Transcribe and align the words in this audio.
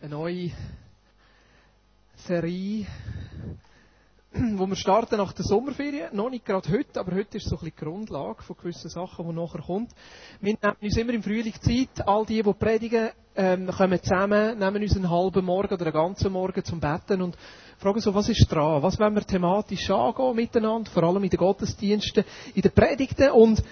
eine 0.00 0.10
neue 0.10 0.50
Serie, 2.14 2.86
wo 4.32 4.66
wir 4.66 4.76
starten 4.76 5.16
nach 5.16 5.32
der 5.32 5.44
Sommerferien. 5.44 6.14
Noch 6.14 6.30
nicht 6.30 6.44
gerade 6.44 6.70
heute, 6.70 7.00
aber 7.00 7.16
heute 7.16 7.38
ist 7.38 7.48
so 7.48 7.56
ein 7.56 7.64
bisschen 7.64 7.74
die 7.76 7.84
Grundlage 7.84 8.42
von 8.44 8.56
gewissen 8.56 8.90
Sachen, 8.90 9.26
die 9.28 9.34
nachher 9.34 9.60
kommt. 9.60 9.90
Wir 10.40 10.56
nehmen 10.62 10.76
uns 10.80 10.96
immer 10.96 11.12
im 11.14 11.22
Frühling 11.22 11.54
Zeit. 11.60 12.06
All 12.06 12.24
die, 12.24 12.42
die 12.44 12.52
predigen, 12.52 13.10
ähm, 13.34 13.66
kommen 13.66 14.00
zusammen, 14.00 14.58
nehmen 14.58 14.82
uns 14.82 14.94
einen 14.94 15.10
halben 15.10 15.44
Morgen 15.44 15.74
oder 15.74 15.86
einen 15.86 15.92
ganzen 15.92 16.32
Morgen 16.32 16.64
zum 16.64 16.78
Betten 16.78 17.20
und 17.20 17.36
fragen 17.78 18.00
so, 18.00 18.14
was 18.14 18.28
ist 18.28 18.46
dran? 18.48 18.80
Was 18.82 19.00
wollen 19.00 19.16
wir 19.16 19.26
thematisch 19.26 19.90
angehen 19.90 20.36
miteinander? 20.36 20.90
Vor 20.92 21.02
allem 21.02 21.24
in 21.24 21.30
den 21.30 21.38
Gottesdiensten, 21.38 22.24
in 22.54 22.62
den 22.62 22.72
Predigten 22.72 23.30
und 23.30 23.64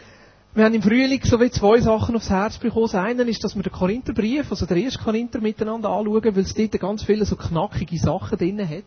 wir 0.57 0.65
haben 0.65 0.75
im 0.75 0.81
Frühling 0.81 1.21
so 1.23 1.39
wie 1.39 1.51
zwei 1.51 1.81
Sachen 1.81 2.17
aufs 2.17 2.31
Herz 2.31 2.57
bekommen. 2.57 2.87
Das 2.87 2.95
eine 2.95 3.25
ist, 3.25 3.45
dass 3.45 3.55
wir 3.55 3.63
den 3.63 3.73
Korintherbrief, 3.73 4.51
also 4.51 4.65
den 4.65 4.85
ersten 4.85 5.05
Korinther 5.05 5.39
miteinander 5.39 5.91
anschauen, 5.91 6.25
weil 6.25 6.39
es 6.39 6.55
dort 6.55 6.81
ganz 6.81 7.03
viele 7.03 7.27
so 7.27 7.37
knackige 7.37 7.99
Sachen 7.99 8.39
drin 8.39 8.67
hat. 8.67 8.85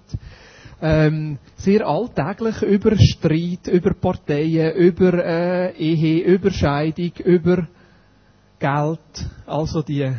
Ähm, 0.82 1.38
sehr 1.58 1.86
alltäglich 1.86 2.64
über 2.64 2.98
Streit, 2.98 3.68
über 3.68 3.94
Parteien, 3.94 4.76
über 4.78 5.14
äh, 5.24 5.76
Ehe, 5.78 6.24
über 6.24 6.50
Scheidung, 6.50 7.12
über 7.24 7.68
Geld, 8.58 9.30
also 9.46 9.84
die 9.84 10.12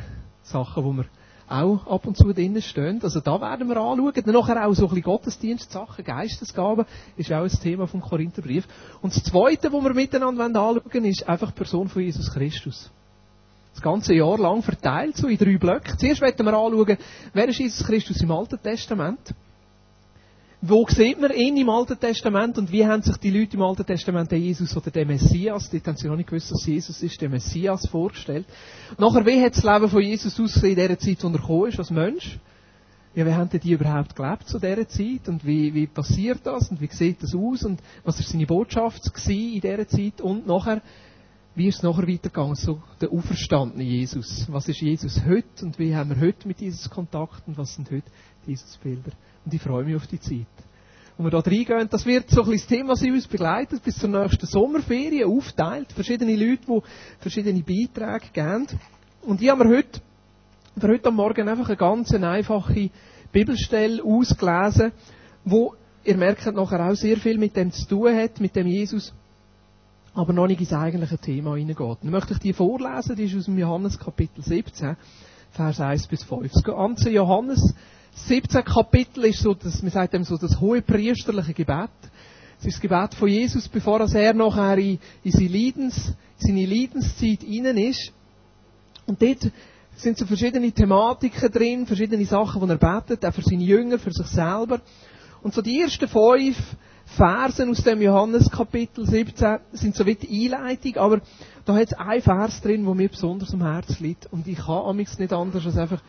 Sachen, 0.42 0.84
wo 0.84 0.92
wir 0.92 1.06
auch 1.50 1.86
ab 1.86 2.06
und 2.06 2.16
zu 2.16 2.32
drinnen 2.32 2.62
stehen. 2.62 3.00
Also 3.02 3.20
da 3.20 3.40
werden 3.40 3.68
wir 3.68 3.76
anschauen. 3.76 4.12
Dann 4.14 4.34
nachher 4.34 4.66
auch 4.66 4.74
so 4.74 4.84
ein 4.84 4.88
bisschen 4.88 5.02
Gottesdienstsachen, 5.02 6.04
Geistesgaben, 6.04 6.86
ist 7.16 7.32
auch 7.32 7.42
ein 7.42 7.50
Thema 7.50 7.86
vom 7.86 8.00
Korintherbrief. 8.00 8.66
Und 9.02 9.14
das 9.14 9.24
Zweite, 9.24 9.72
was 9.72 9.84
wir 9.84 9.94
miteinander 9.94 10.44
anschauen 10.44 10.80
wollen, 10.84 11.04
ist 11.04 11.28
einfach 11.28 11.50
die 11.50 11.56
Person 11.56 11.88
von 11.88 12.02
Jesus 12.02 12.32
Christus. 12.32 12.90
Das 13.72 13.82
ganze 13.82 14.14
Jahr 14.14 14.38
lang 14.38 14.62
verteilt, 14.62 15.16
so 15.16 15.26
in 15.26 15.38
drei 15.38 15.56
Blöcke. 15.56 15.96
Zuerst 15.96 16.20
werden 16.20 16.44
wir 16.44 16.54
anschauen, 16.54 16.98
wer 17.32 17.48
ist 17.48 17.58
Jesus 17.58 17.86
Christus 17.86 18.20
im 18.20 18.30
Alten 18.30 18.60
Testament? 18.62 19.34
Wo 20.62 20.86
sieht 20.86 21.18
man 21.18 21.32
ihn 21.32 21.56
im 21.56 21.70
Alten 21.70 21.98
Testament 21.98 22.58
und 22.58 22.70
wie 22.70 22.86
haben 22.86 23.00
sich 23.00 23.16
die 23.16 23.30
Leute 23.30 23.56
im 23.56 23.62
Alten 23.62 23.86
Testament 23.86 24.30
den 24.30 24.42
Jesus 24.42 24.76
oder 24.76 24.90
den 24.90 25.08
Messias, 25.08 25.70
dort 25.70 25.86
haben 25.86 25.96
sie 25.96 26.06
noch 26.06 26.16
nicht 26.16 26.28
gewusst, 26.28 26.50
dass 26.50 26.66
Jesus 26.66 27.02
ist, 27.02 27.18
den 27.18 27.30
Messias 27.30 27.88
vorgestellt. 27.88 28.44
Nachher, 28.98 29.24
wie 29.24 29.42
hat 29.42 29.56
das 29.56 29.64
Leben 29.64 29.88
von 29.88 30.02
Jesus 30.02 30.38
ausgesehen 30.38 30.78
in 30.78 30.88
der 30.88 30.98
Zeit, 30.98 31.24
wo 31.24 31.64
er 31.64 31.68
ist, 31.68 31.78
als 31.78 31.90
Mensch? 31.90 32.38
Ja, 33.14 33.24
wie 33.24 33.32
haben 33.32 33.48
die 33.48 33.72
überhaupt 33.72 34.14
gelebt 34.14 34.48
zu 34.48 34.58
dieser 34.58 34.86
Zeit 34.86 35.28
und 35.28 35.46
wie, 35.46 35.72
wie 35.72 35.86
passiert 35.86 36.40
das 36.44 36.70
und 36.70 36.78
wie 36.78 36.88
sieht 36.88 37.22
das 37.22 37.34
aus 37.34 37.64
und 37.64 37.80
was 38.04 38.20
ist 38.20 38.28
seine 38.28 38.46
Botschaft 38.46 39.10
in 39.28 39.62
dieser 39.62 39.88
Zeit 39.88 40.20
und 40.20 40.46
nachher, 40.46 40.82
wie 41.54 41.68
ist 41.68 41.76
es 41.76 41.82
nachher 41.82 42.06
weitergegangen, 42.06 42.54
so 42.54 42.82
der 43.00 43.10
auferstandene 43.10 43.82
Jesus. 43.82 44.46
Was 44.50 44.68
ist 44.68 44.82
Jesus 44.82 45.22
heute 45.24 45.64
und 45.64 45.78
wie 45.78 45.96
haben 45.96 46.10
wir 46.10 46.20
heute 46.20 46.46
mit 46.46 46.60
Jesus 46.60 46.90
Kontakt 46.90 47.48
und 47.48 47.56
was 47.56 47.74
sind 47.74 47.90
heute 47.90 48.10
Jesus 48.46 48.76
Bilder? 48.76 49.12
Und 49.44 49.54
ich 49.54 49.62
freue 49.62 49.84
mich 49.84 49.96
auf 49.96 50.06
die 50.06 50.20
Zeit. 50.20 50.46
Und 51.16 51.26
wir 51.26 51.30
da 51.30 51.40
reingehen, 51.40 51.88
das 51.90 52.06
wird 52.06 52.30
so 52.30 52.42
ein 52.42 52.50
bisschen 52.50 52.68
das 52.68 52.78
Thema 52.78 52.96
sein, 52.96 53.12
uns 53.12 53.26
begleitet 53.26 53.82
bis 53.82 53.98
zur 53.98 54.08
nächsten 54.08 54.46
Sommerferien, 54.46 55.28
aufteilt, 55.28 55.92
verschiedene 55.92 56.34
Leute, 56.34 56.62
die 56.66 56.80
verschiedene 57.18 57.62
Beiträge 57.62 58.32
geben. 58.32 58.66
Und 59.22 59.42
ich 59.42 59.50
habe 59.50 59.64
mir 59.64 59.76
heute, 59.76 60.00
für 60.78 60.88
heute 60.88 61.08
am 61.08 61.16
Morgen 61.16 61.46
einfach 61.46 61.68
eine 61.68 61.76
ganz 61.76 62.14
einfache 62.14 62.90
Bibelstelle 63.32 64.02
ausgelesen, 64.02 64.92
wo 65.44 65.74
ihr 66.04 66.16
merkt 66.16 66.46
nachher 66.46 66.88
auch 66.88 66.94
sehr 66.94 67.18
viel 67.18 67.36
mit 67.36 67.54
dem 67.54 67.70
zu 67.70 67.86
tun 67.86 68.16
hat, 68.16 68.40
mit 68.40 68.56
dem 68.56 68.66
Jesus, 68.66 69.12
aber 70.14 70.32
noch 70.32 70.46
nicht 70.46 70.60
ins 70.60 70.72
eigentliche 70.72 71.18
Thema 71.18 71.56
hineingeht. 71.56 71.98
Dann 72.02 72.10
möchte 72.10 72.32
ich 72.32 72.38
die 72.38 72.52
vorlesen, 72.52 73.16
die 73.16 73.24
ist 73.24 73.36
aus 73.36 73.44
dem 73.44 73.58
Johannes 73.58 73.98
Kapitel 73.98 74.42
17, 74.42 74.96
Vers 75.50 75.80
1 75.80 76.06
bis 76.06 76.22
5. 76.24 76.52
Das 76.52 76.62
ganze 76.62 77.10
Johannes 77.10 77.74
17 78.14 78.64
Kapitel 78.64 79.24
ist 79.24 79.40
so, 79.40 79.54
das, 79.54 79.82
man 79.82 79.90
sagt 79.90 80.14
dem 80.14 80.24
so 80.24 80.36
das 80.36 80.60
hohe 80.60 80.82
priesterliche 80.82 81.54
Gebet. 81.54 81.90
Es 82.58 82.66
ist 82.66 82.74
das 82.74 82.80
Gebet 82.80 83.14
von 83.14 83.28
Jesus, 83.28 83.68
bevor 83.68 84.00
er 84.00 84.34
nachher 84.34 84.78
in, 84.78 84.98
in 85.24 85.32
seine, 85.32 85.48
Leidens, 85.48 86.12
seine 86.38 86.66
Leidenszeit 86.66 87.40
hinein 87.42 87.78
ist. 87.78 88.12
Und 89.06 89.22
dort 89.22 89.50
sind 89.96 90.18
so 90.18 90.26
verschiedene 90.26 90.70
Thematiken 90.70 91.50
drin, 91.50 91.86
verschiedene 91.86 92.24
Sachen, 92.26 92.60
die 92.60 92.68
er 92.68 92.76
betet, 92.76 93.24
auch 93.24 93.34
für 93.34 93.42
seine 93.42 93.64
Jünger, 93.64 93.98
für 93.98 94.12
sich 94.12 94.26
selber. 94.26 94.80
Und 95.42 95.54
so 95.54 95.62
die 95.62 95.80
ersten 95.80 96.08
fünf 96.08 96.56
Versen 97.16 97.70
aus 97.70 97.82
dem 97.82 98.02
Johannes 98.02 98.50
Kapitel 98.50 99.06
17 99.06 99.58
sind 99.72 99.96
so 99.96 100.06
wie 100.06 100.14
die 100.14 100.52
Einleitung, 100.52 100.96
aber 100.96 101.20
da 101.64 101.74
hat 101.74 101.88
es 101.88 101.94
einen 101.94 102.22
Vers 102.22 102.60
drin, 102.60 102.84
der 102.84 102.94
mir 102.94 103.08
besonders 103.08 103.52
am 103.52 103.62
Herzen 103.62 104.04
liegt. 104.04 104.32
Und 104.32 104.46
ich 104.46 104.58
kann 104.58 104.84
amigs 104.84 105.18
nicht 105.18 105.32
anders 105.32 105.66
als 105.66 105.76
einfach 105.76 106.00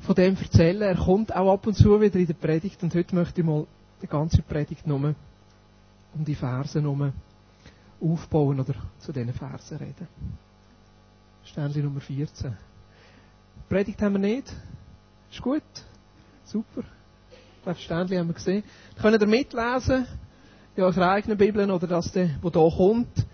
von 0.00 0.14
dem 0.14 0.36
erzählen. 0.36 0.82
Er 0.82 0.96
kommt 0.96 1.34
auch 1.34 1.52
ab 1.52 1.66
und 1.66 1.74
zu 1.74 2.00
wieder 2.00 2.18
in 2.18 2.26
der 2.26 2.34
Predigt 2.34 2.82
und 2.82 2.94
heute 2.94 3.14
möchte 3.14 3.40
ich 3.40 3.46
mal 3.46 3.66
die 4.02 4.06
ganze 4.06 4.42
Predigt 4.42 4.86
nur 4.86 5.14
um 6.14 6.24
die 6.24 6.34
Verse 6.34 6.80
herum 6.80 7.12
aufbauen 8.00 8.60
oder 8.60 8.74
zu 8.98 9.12
diesen 9.12 9.32
Versen 9.32 9.78
reden. 9.78 10.08
Sternli 11.44 11.82
Nummer 11.82 12.00
14. 12.00 12.56
Predigt 13.68 14.00
haben 14.02 14.14
wir 14.14 14.18
nicht. 14.18 14.52
Ist 15.30 15.42
gut. 15.42 15.62
Super. 16.44 16.82
Das 17.64 17.80
Sternli 17.80 18.16
haben 18.16 18.28
wir 18.28 18.34
gesehen. 18.34 18.62
Könnt 19.00 19.20
ihr 19.20 19.26
mitlesen? 19.26 20.06
In 20.76 20.82
eurer 20.82 21.10
eigenen 21.10 21.38
Bibel 21.38 21.70
oder 21.70 21.86
das, 21.86 22.12
wo 22.42 22.50
da 22.50 22.68
kommt. 22.68 23.26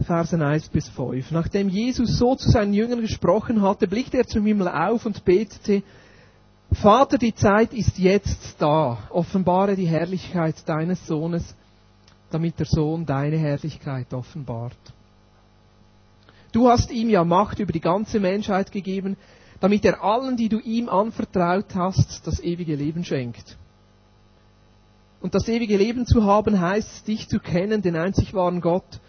Versen 0.00 0.42
1 0.42 0.68
bis 0.70 0.88
5. 0.88 1.30
Nachdem 1.30 1.68
Jesus 1.68 2.18
so 2.18 2.34
zu 2.34 2.50
seinen 2.50 2.74
Jüngern 2.74 3.00
gesprochen 3.00 3.62
hatte, 3.62 3.86
blickte 3.86 4.18
er 4.18 4.26
zum 4.26 4.44
Himmel 4.44 4.68
auf 4.68 5.06
und 5.06 5.24
betete, 5.24 5.82
Vater, 6.72 7.18
die 7.18 7.34
Zeit 7.34 7.72
ist 7.72 7.98
jetzt 7.98 8.56
da. 8.60 8.98
Offenbare 9.10 9.76
die 9.76 9.86
Herrlichkeit 9.86 10.56
deines 10.66 11.06
Sohnes, 11.06 11.54
damit 12.30 12.58
der 12.58 12.66
Sohn 12.66 13.06
deine 13.06 13.36
Herrlichkeit 13.36 14.12
offenbart. 14.12 14.76
Du 16.50 16.68
hast 16.68 16.90
ihm 16.90 17.08
ja 17.10 17.24
Macht 17.24 17.60
über 17.60 17.72
die 17.72 17.80
ganze 17.80 18.18
Menschheit 18.18 18.72
gegeben, 18.72 19.16
damit 19.60 19.84
er 19.84 20.02
allen, 20.02 20.36
die 20.36 20.48
du 20.48 20.58
ihm 20.58 20.88
anvertraut 20.88 21.74
hast, 21.74 22.26
das 22.26 22.40
ewige 22.40 22.74
Leben 22.74 23.04
schenkt. 23.04 23.56
Und 25.20 25.34
das 25.34 25.48
ewige 25.48 25.76
Leben 25.76 26.06
zu 26.06 26.24
haben 26.24 26.60
heißt, 26.60 27.06
dich 27.06 27.28
zu 27.28 27.38
kennen, 27.38 27.82
den 27.82 27.96
einzig 27.96 28.34
wahren 28.34 28.60
Gott, 28.60 29.00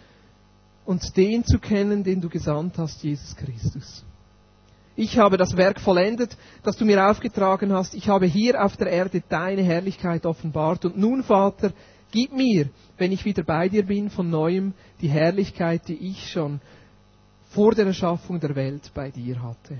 und 0.86 1.16
den 1.16 1.44
zu 1.44 1.58
kennen, 1.58 2.04
den 2.04 2.20
du 2.20 2.28
gesandt 2.28 2.78
hast, 2.78 3.02
Jesus 3.02 3.36
Christus. 3.36 4.04
Ich 4.94 5.18
habe 5.18 5.36
das 5.36 5.56
Werk 5.56 5.78
vollendet, 5.80 6.38
das 6.62 6.76
du 6.76 6.86
mir 6.86 7.10
aufgetragen 7.10 7.72
hast. 7.72 7.94
Ich 7.94 8.08
habe 8.08 8.24
hier 8.24 8.64
auf 8.64 8.78
der 8.78 8.86
Erde 8.86 9.22
deine 9.28 9.62
Herrlichkeit 9.62 10.24
offenbart. 10.24 10.86
Und 10.86 10.96
nun, 10.96 11.22
Vater, 11.22 11.72
gib 12.12 12.32
mir, 12.32 12.70
wenn 12.96 13.12
ich 13.12 13.26
wieder 13.26 13.42
bei 13.42 13.68
dir 13.68 13.84
bin, 13.84 14.08
von 14.08 14.30
neuem 14.30 14.72
die 15.02 15.08
Herrlichkeit, 15.08 15.86
die 15.88 15.96
ich 15.96 16.30
schon 16.30 16.60
vor 17.50 17.74
der 17.74 17.86
Erschaffung 17.86 18.40
der 18.40 18.54
Welt 18.54 18.90
bei 18.94 19.10
dir 19.10 19.42
hatte. 19.42 19.74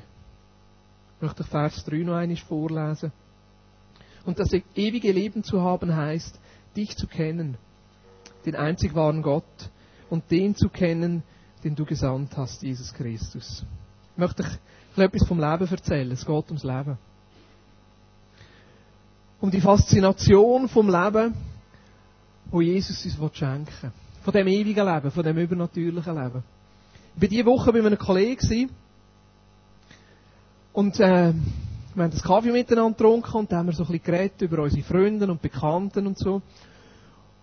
Ich 1.17 1.23
möchte 1.23 1.44
Vers 1.44 1.83
3 1.87 1.97
noch 1.99 2.17
einmal 2.17 2.37
vorlesen. 2.37 3.11
Und 4.27 4.38
das 4.38 4.50
ewige 4.75 5.12
Leben 5.12 5.44
zu 5.44 5.62
haben 5.62 5.97
heißt, 5.97 6.38
dich 6.77 6.94
zu 6.94 7.06
kennen, 7.06 7.56
den 8.44 8.55
einzig 8.55 8.94
wahren 8.94 9.23
Gott, 9.23 9.71
und 10.11 10.31
den 10.31 10.55
zu 10.55 10.69
kennen, 10.69 11.22
den 11.65 11.75
du 11.75 11.84
gesandt 11.84 12.37
hast, 12.37 12.62
Jesus 12.62 12.93
Christus. 12.93 13.65
Ich 14.12 14.19
möchte 14.19 14.43
euch 14.43 15.05
etwas 15.05 15.27
vom 15.27 15.39
Leben 15.39 15.69
erzählen. 15.69 16.11
Es 16.12 16.25
geht 16.25 16.47
ums 16.47 16.65
Leben. 16.65 16.99
Um 19.41 19.50
die 19.50 19.61
Faszination 19.61 20.69
vom 20.69 20.89
Leben, 20.89 21.34
wo 22.50 22.61
Jesus 22.61 23.05
uns 23.05 23.37
schenken 23.37 23.67
will. 23.83 23.93
Von 24.22 24.33
dem 24.33 24.49
ewigen 24.49 24.87
Leben, 24.87 25.11
von 25.11 25.22
dem 25.22 25.37
übernatürlichen 25.37 26.15
Leben. 26.15 26.43
Ich 27.17 27.23
war 27.23 27.28
diese 27.28 27.47
Woche 27.47 27.73
bei 27.73 27.78
einem 27.78 27.99
Kollegen 27.99 28.71
und 30.73 31.00
äh, 31.00 31.33
wir 31.94 32.05
haben 32.05 32.11
das 32.11 32.23
Kaffee 32.23 32.53
miteinander 32.53 32.91
getrunken 32.91 33.35
und 33.35 33.50
da 33.50 33.56
haben 33.56 33.67
wir 33.67 33.73
so 33.73 33.85
ein 33.85 33.87
bisschen 33.87 34.05
geredet 34.05 34.43
über 34.43 34.62
unsere 34.62 34.82
Freunde 34.82 35.26
und 35.26 35.41
Bekannten 35.41 36.06
und 36.06 36.19
so. 36.19 36.43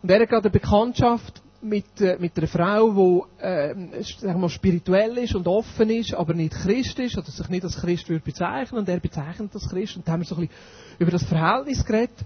Und 0.01 0.11
er 0.11 0.21
hat 0.21 0.29
gerade 0.29 0.43
eine 0.43 0.51
Bekanntschaft, 0.51 1.42
mit, 1.63 2.01
äh, 2.01 2.17
mit 2.19 2.37
einer 2.37 2.47
Frau, 2.47 3.25
die 3.39 3.43
äh, 3.43 4.03
sagen 4.19 4.41
wir, 4.41 4.49
spirituell 4.49 5.17
ist 5.17 5.35
und 5.35 5.47
offen 5.47 5.89
ist, 5.89 6.13
aber 6.13 6.33
nicht 6.33 6.53
Christ 6.53 6.99
ist, 6.99 7.17
oder 7.17 7.31
sich 7.31 7.47
nicht 7.49 7.63
als 7.63 7.77
Christ 7.77 8.09
würde 8.09 8.23
bezeichnen, 8.23 8.79
und 8.79 8.89
er 8.89 8.99
bezeichnet 8.99 9.51
als 9.53 9.69
Christ, 9.69 9.95
und 9.95 10.07
da 10.07 10.13
haben 10.13 10.21
wir 10.21 10.25
so 10.25 10.35
ein 10.35 10.41
bisschen 10.41 10.55
über 10.99 11.11
das 11.11 11.23
Verhältnis 11.23 11.85
geredet. 11.85 12.17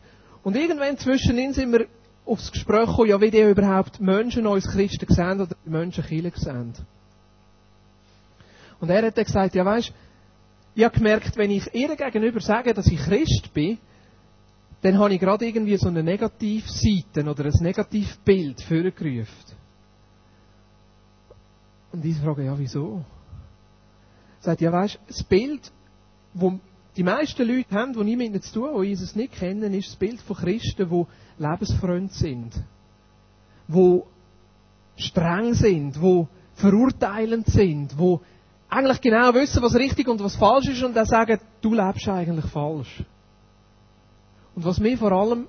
Und 0.44 0.56
irgendwann 0.56 0.98
zwischen 0.98 1.38
ihnen 1.38 1.54
sind 1.54 1.72
wir 1.72 1.88
aufs 2.26 2.52
Gespräch 2.52 2.88
gekommen, 2.88 3.10
ja, 3.10 3.22
wie 3.22 3.32
die 3.32 3.42
überhaupt 3.42 4.00
Menschen 4.00 4.48
uns 4.48 4.68
Christen 4.68 5.14
sehen 5.14 5.42
oder 5.42 5.56
Menschen 5.66 6.04
Kirche 6.04 6.32
sehen. 6.36 6.74
Und 8.80 8.90
er 8.90 9.06
hat 9.08 9.18
dann 9.18 9.26
gesagt, 9.26 9.56
ja 9.56 9.66
weisst, 9.66 9.94
ich 10.76 10.84
habe 10.84 10.96
gemerkt, 10.96 11.36
wenn 11.38 11.50
ich 11.50 11.74
ihr 11.74 11.96
gegenüber 11.96 12.40
sage, 12.40 12.74
dass 12.74 12.88
ich 12.88 13.00
Christ 13.00 13.54
bin, 13.54 13.80
dann 14.82 15.00
habe 15.00 15.14
ich 15.14 15.20
gerade 15.20 15.46
irgendwie 15.46 15.78
so 15.78 15.88
eine 15.88 16.04
Negativseite 16.04 17.28
oder 17.28 17.46
ein 17.46 17.64
Negativbild 17.64 18.62
vorgerufen. 18.62 19.56
Und 21.92 22.06
ich 22.06 22.18
frage, 22.18 22.46
ja, 22.46 22.58
wieso? 22.58 23.04
Sagt, 24.40 24.62
ja, 24.62 24.72
weißt, 24.72 25.00
das 25.08 25.24
Bild, 25.24 25.72
wo 26.34 26.60
Die 26.98 27.04
meisten 27.04 27.48
Leute 27.48 27.76
haben, 27.76 27.94
die 27.94 28.04
nichts 28.04 28.18
mit 28.18 28.28
ihnen 28.28 28.42
zu 28.42 28.54
tun, 28.54 28.82
die 28.82 28.88
Jesus 28.88 29.16
nicht 29.16 29.34
kennen, 29.34 29.72
ist 29.76 29.90
das 29.90 29.96
Bild 29.98 30.20
von 30.22 30.36
Christen, 30.36 30.90
die 30.90 31.06
Lebensfreunde 31.38 32.12
sind. 32.12 32.54
Die 33.68 34.02
streng 34.96 35.54
sind, 35.54 35.96
die 35.96 36.28
verurteilend 36.56 37.46
sind, 37.48 37.92
die 38.00 38.18
eigentlich 38.68 39.00
genau 39.00 39.32
wissen, 39.36 39.62
was 39.62 39.76
richtig 39.76 40.08
und 40.08 40.24
was 40.24 40.36
falsch 40.38 40.70
ist 40.70 40.82
und 40.82 40.96
dann 40.96 41.06
sagen, 41.06 41.40
du 41.62 41.76
lebst 41.76 42.08
eigentlich 42.10 42.46
falsch. 42.48 43.04
Und 44.58 44.66
was 44.66 44.80
mir 44.80 44.98
vor 44.98 45.12
allem 45.12 45.48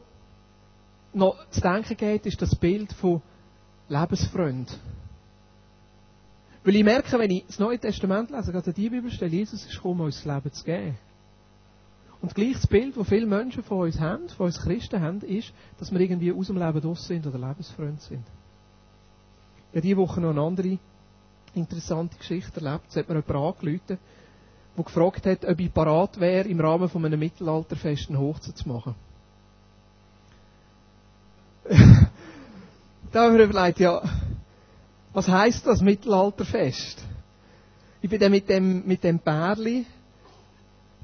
noch 1.14 1.34
zu 1.49 1.62
denken 1.62 1.96
geht, 1.96 2.26
ist 2.26 2.43
das 2.43 2.55
Bild 2.55 2.93
von 2.93 3.22
Lebensfreund. 3.88 4.78
Weil 6.62 6.76
ich 6.76 6.84
merke, 6.84 7.19
wenn 7.19 7.31
ich 7.31 7.46
das 7.46 7.58
Neue 7.58 7.78
Testament 7.78 8.31
lese, 8.31 8.52
gerade 8.52 8.70
die 8.70 8.90
Bibelstelle, 8.90 9.34
Jesus 9.34 9.64
ist 9.64 9.76
gekommen, 9.76 10.02
uns 10.02 10.22
das 10.22 10.26
Leben 10.26 10.52
zu 10.52 10.62
geben. 10.62 10.99
Und 12.20 12.34
gleich 12.34 12.52
das 12.52 12.66
Bild, 12.66 12.99
das 12.99 13.08
viele 13.08 13.25
Menschen 13.25 13.62
von 13.62 13.87
uns 13.87 13.99
haben, 13.99 14.28
von 14.28 14.44
uns 14.44 14.60
Christen 14.60 15.00
haben, 15.00 15.22
ist, 15.22 15.54
dass 15.78 15.90
wir 15.90 16.00
irgendwie 16.00 16.31
aus 16.31 16.49
dem 16.49 16.58
Leben 16.58 16.81
draus 16.82 17.06
sind 17.06 17.26
oder 17.26 17.38
Lebensfreund 17.38 18.02
sind. 18.02 18.26
Ich 19.70 19.76
habe 19.76 19.81
diese 19.81 19.96
Woche 19.96 20.20
noch 20.20 20.32
eine 20.32 20.43
andere 20.43 20.78
interessante 21.54 22.19
Geschichte 22.19 22.61
erlebt. 22.62 22.84
Es 22.90 22.96
hat 22.96 23.08
mir 23.08 23.14
jemand 23.14 23.31
angerufen, 23.31 23.99
der 24.78 24.84
gefragt 24.84 25.26
hat, 25.26 25.44
ob 25.44 25.60
ich 25.60 25.72
parat 25.75 26.19
wäre, 26.20 26.48
im 26.48 26.60
Rahmen 26.60 26.88
von 26.88 27.04
einem 27.04 27.20
Mittelalterfest 27.20 28.08
eine 28.08 28.19
Hochzeit 28.19 28.56
zu 28.56 28.69
machen. 28.69 28.94
da 33.12 33.25
habe 33.25 33.32
ich 33.32 33.38
mir 33.38 33.44
überlegt, 33.44 33.80
ja, 33.80 34.00
was 35.12 35.28
heisst 35.28 35.66
das 35.66 35.82
Mittelalterfest? 35.82 37.02
Ich 38.00 38.08
bin 38.08 38.20
dann 38.20 38.30
mit 38.30 38.48
dem, 38.48 38.86
mit 38.86 39.02
dem 39.02 39.19
Pärli 39.19 39.84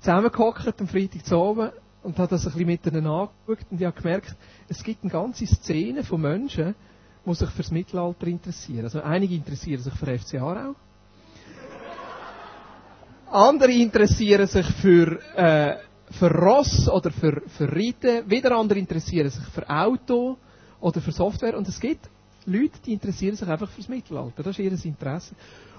zusammengehockt 0.00 0.80
am 0.80 0.86
Freitag 0.88 1.26
zu 1.26 1.36
oben 1.36 1.70
und 2.02 2.18
habe 2.18 2.28
das 2.28 2.46
ein 2.46 2.52
bisschen 2.52 2.66
miteinander 2.66 3.10
angeschaut 3.46 3.66
und 3.70 3.80
ich 3.80 3.86
habe 3.86 4.00
gemerkt, 4.00 4.36
es 4.68 4.82
gibt 4.84 5.02
eine 5.02 5.10
ganze 5.10 5.46
Szene 5.46 6.04
von 6.04 6.20
Menschen, 6.20 6.74
die 7.26 7.34
sich 7.34 7.50
für 7.50 7.62
das 7.62 7.70
Mittelalter 7.70 8.26
interessieren. 8.26 8.84
Also 8.84 9.00
einige 9.00 9.34
interessieren 9.34 9.82
sich 9.82 9.94
für 9.94 10.18
FC 10.18 10.34
Aarau. 10.34 10.74
Andere 13.34 13.72
interessieren 13.72 14.46
sich 14.46 14.64
für, 14.76 15.19
äh, 15.34 15.78
für 16.12 16.31
Ross 16.31 16.88
oder 16.88 17.10
für, 17.10 17.42
für 17.48 17.66
Reiten. 17.66 18.31
Wieder 18.31 18.52
andere 18.56 18.78
interessieren 18.78 19.28
sich 19.28 19.42
für 19.46 19.69
Auto 19.69 20.36
oder 20.81 21.00
für 21.00 21.10
Software. 21.10 21.58
Und 21.58 21.66
es 21.66 21.81
gibt 21.81 22.08
Leute, 22.46 22.78
die 22.86 22.92
interessieren 22.92 23.34
sich 23.34 23.48
einfach 23.48 23.69
fürs 23.70 23.88
Mittelalter. 23.88 24.44
Das 24.44 24.56
ist 24.56 24.60
ihr 24.60 24.70
Interesse. 24.70 25.34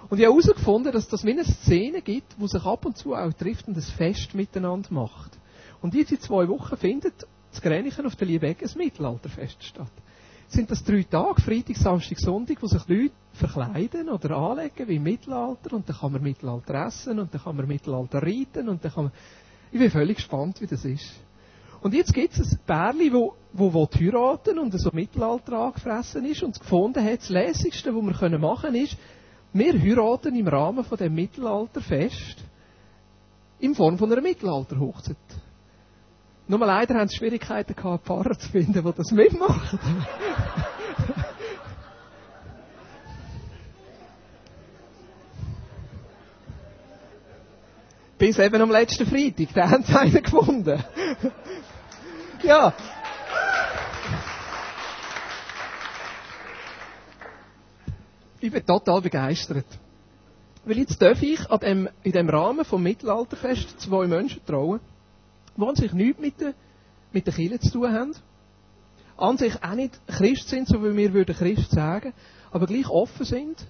Und 0.09 0.19
ich 0.19 0.25
habe 0.25 0.33
herausgefunden, 0.35 0.91
dass 0.91 1.07
das 1.07 1.23
wie 1.23 1.31
eine 1.31 1.45
Szene 1.45 2.01
gibt, 2.01 2.35
wo 2.37 2.45
sich 2.45 2.61
ab 2.65 2.85
und 2.85 2.97
zu 2.97 3.15
auch 3.15 3.31
trifft 3.31 3.69
und 3.69 3.77
ein 3.77 3.81
Fest 3.81 4.35
miteinander 4.35 4.89
macht. 4.91 5.39
Und 5.81 5.93
diese 5.93 6.19
zwei 6.19 6.49
Wochen 6.49 6.75
findet 6.75 7.25
das 7.51 7.61
Gränichen 7.61 8.05
auf 8.05 8.17
der 8.17 8.27
Liebeck 8.27 8.63
ein 8.63 8.69
Mittelalterfest 8.77 9.63
statt 9.63 9.91
sind 10.47 10.69
das 10.69 10.83
drei 10.83 11.03
Tage, 11.03 11.41
Freitag, 11.41 11.77
Samstag, 11.77 12.19
Sonntag, 12.19 12.61
wo 12.61 12.67
sich 12.67 12.87
Leute 12.87 13.13
verkleiden 13.33 14.09
oder 14.09 14.37
anlegen 14.37 14.87
wie 14.87 14.95
im 14.95 15.03
Mittelalter 15.03 15.75
und 15.75 15.89
dann 15.89 15.97
kann 15.97 16.11
man 16.11 16.21
Mittelalter 16.21 16.85
essen 16.85 17.19
und 17.19 17.33
dann 17.33 17.41
kann 17.41 17.55
man 17.55 17.67
Mittelalter 17.67 18.21
reiten 18.21 18.69
und 18.69 18.83
dann 18.83 18.91
kann 18.91 19.03
man... 19.05 19.13
Ich 19.71 19.79
bin 19.79 19.91
völlig 19.91 20.17
gespannt, 20.17 20.61
wie 20.61 20.67
das 20.67 20.85
ist. 20.85 21.11
Und 21.81 21.93
jetzt 21.93 22.13
gibt 22.13 22.37
es 22.37 22.51
ein 22.51 22.59
Pärchen, 22.65 23.13
wo, 23.13 23.35
wo 23.53 23.89
heiraten 23.93 24.57
und 24.59 24.79
so 24.79 24.89
Mittelalter 24.93 25.53
angefressen 25.53 26.25
ist 26.25 26.43
und 26.43 26.55
es 26.55 26.59
gefunden 26.59 27.03
hat, 27.03 27.19
das 27.19 27.29
Lässigste, 27.29 27.93
was 27.95 28.01
wir 28.03 28.39
machen 28.39 28.61
können, 28.61 28.83
ist, 28.83 28.97
wir 29.53 29.73
heiraten 29.73 30.35
im 30.35 30.47
Rahmen 30.47 30.83
von 30.83 30.97
dem 30.97 31.13
Mittelalterfest 31.13 32.43
in 33.59 33.75
Form 33.75 33.97
von 33.97 34.11
einer 34.11 34.21
Mittelalterhochzeit. 34.21 35.15
Nur 36.47 36.59
leider 36.59 36.93
haben 36.95 37.07
sie 37.07 37.17
Schwierigkeiten 37.17 37.75
gehabt, 37.75 38.05
Pfarrer 38.05 38.37
zu 38.37 38.49
finden, 38.49 38.73
die 38.73 38.93
das 38.95 39.11
mitmachen. 39.11 39.79
Bis 48.19 48.37
eben 48.39 48.61
am 48.61 48.71
letzten 48.71 49.07
Freitag, 49.07 49.53
da 49.53 49.69
haben 49.71 49.83
sie 49.83 49.93
einen 49.97 50.23
gefunden. 50.23 50.81
ja. 52.43 52.73
Ich 58.39 58.51
bin 58.51 58.65
total 58.65 59.01
begeistert. 59.01 59.65
Weil 60.63 60.77
jetzt 60.77 61.01
darf 61.01 61.21
ich 61.23 61.49
an 61.49 61.59
dem, 61.59 61.89
in 62.03 62.11
dem 62.11 62.29
Rahmen 62.29 62.63
vom 62.63 62.83
Mittelalterfest 62.83 63.81
zwei 63.81 64.05
Menschen 64.07 64.45
trauen 64.45 64.79
sich 65.75 65.93
nichts 65.93 66.21
mit 66.21 66.39
der, 66.39 66.53
mit 67.11 67.25
der 67.25 67.33
Kirche 67.33 67.59
zu 67.59 67.71
tun 67.71 67.91
haben, 67.91 68.13
an 69.17 69.37
sich 69.37 69.63
auch 69.63 69.75
nicht 69.75 69.99
Christ 70.07 70.49
sind, 70.49 70.67
so 70.67 70.83
wie 70.83 70.95
wir 70.95 71.13
würden 71.13 71.35
Christ 71.35 71.71
sagen, 71.71 72.13
aber 72.51 72.67
gleich 72.67 72.89
offen 72.89 73.25
sind. 73.25 73.65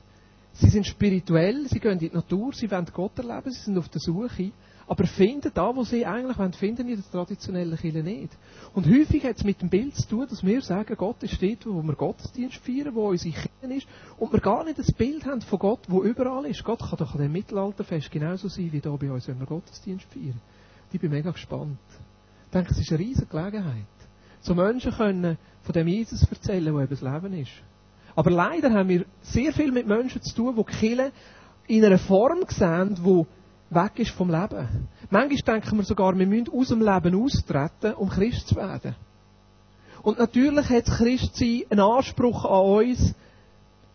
Sie 0.54 0.70
sind 0.70 0.88
spirituell, 0.88 1.68
sie 1.68 1.80
gehen 1.80 1.94
in 1.94 2.00
die 2.00 2.10
Natur, 2.10 2.54
sie 2.54 2.72
wollen 2.72 2.88
Gott 2.94 3.18
erleben, 3.20 3.52
sie 3.52 3.60
sind 3.60 3.78
auf 3.78 3.90
der 3.90 4.00
Suche, 4.00 4.52
aber 4.88 5.06
finden 5.06 5.52
da, 5.54 5.76
wo 5.76 5.84
sie 5.84 6.06
eigentlich 6.06 6.38
wollen, 6.38 6.54
finden 6.54 6.88
in 6.88 6.96
der 6.96 7.12
traditionellen 7.12 7.78
Kirche 7.78 8.04
nicht. 8.04 8.30
Und 8.74 8.88
häufig 8.88 9.26
hat 9.26 9.36
es 9.36 9.44
mit 9.44 9.62
dem 9.62 9.70
Bild 9.70 9.96
zu 9.96 10.08
tun, 10.08 10.28
dass 10.30 10.46
wir 10.46 10.62
sagen, 10.62 10.96
Gott 10.96 11.22
ist 11.24 11.42
dort, 11.42 11.66
wo 11.66 11.84
wir 11.84 11.96
Gottesdienst 11.96 12.58
feiern, 12.58 12.96
wo 12.96 13.10
unsere 13.10 13.36
Kirche 13.36 13.76
ist, 13.76 13.88
und 14.18 14.32
wir 14.32 14.40
gar 14.40 14.64
nicht 14.64 14.80
das 14.80 14.92
Bild 14.94 15.26
haben 15.26 15.42
von 15.42 15.60
Gott, 15.60 15.82
wo 15.90 16.04
überall 16.04 16.46
ist. 16.46 16.64
Gott 16.64 16.80
kann 16.80 17.00
doch 17.00 17.14
an 17.14 17.22
dem 17.22 17.34
Mittelalterfest 17.34 18.10
genauso 18.10 18.48
sein, 18.48 18.72
wie 18.72 18.80
hier 18.80 18.98
bei 18.98 19.12
uns, 19.12 19.28
wenn 19.28 19.40
wir 19.40 19.48
Gottesdienst 19.48 20.06
feiern. 20.06 20.40
Ich 20.96 21.02
bin 21.02 21.12
mega 21.12 21.32
gespannt. 21.32 21.78
Ich 22.46 22.52
denke, 22.54 22.72
es 22.72 22.80
ist 22.80 22.90
eine 22.90 23.00
riesige 23.00 23.28
Gelegenheit. 23.28 23.84
So 24.40 24.56
Menschen 24.56 24.94
können 24.94 25.38
von 25.64 25.74
dem 25.74 25.90
Jesus 25.90 26.24
erzählen, 26.24 26.74
der 26.74 26.84
eben 26.84 26.90
das 26.90 27.02
Leben 27.02 27.34
ist. 27.34 27.52
Aber 28.16 28.32
leider 28.32 28.72
haben 28.72 28.88
wir 28.88 29.04
sehr 29.22 29.52
viel 29.52 29.74
mit 29.74 29.88
Menschen 29.88 30.22
zu 30.22 30.34
tun, 30.34 30.56
die 30.56 30.64
Killen 30.64 31.12
in 31.68 31.84
einer 31.84 31.98
Form 31.98 32.46
sehen, 32.48 32.96
die 32.96 33.26
weg 33.76 33.92
ist 34.00 34.12
vom 34.12 34.30
Leben. 34.30 34.88
Manchmal 35.10 35.60
denken 35.60 35.76
wir 35.76 35.84
sogar, 35.84 36.18
wir 36.18 36.28
müssen 36.28 36.48
aus 36.58 36.70
dem 36.70 36.80
Leben 36.80 37.22
austreten, 37.22 37.94
um 37.96 38.08
Christ 38.08 38.48
zu 38.48 38.56
werden. 38.56 38.96
Und 40.02 40.18
natürlich 40.18 40.70
hat 40.70 40.86
Christsein 40.86 41.64
einen 41.70 41.82
Anspruch 41.82 42.46
an 42.46 42.86
uns, 42.86 43.14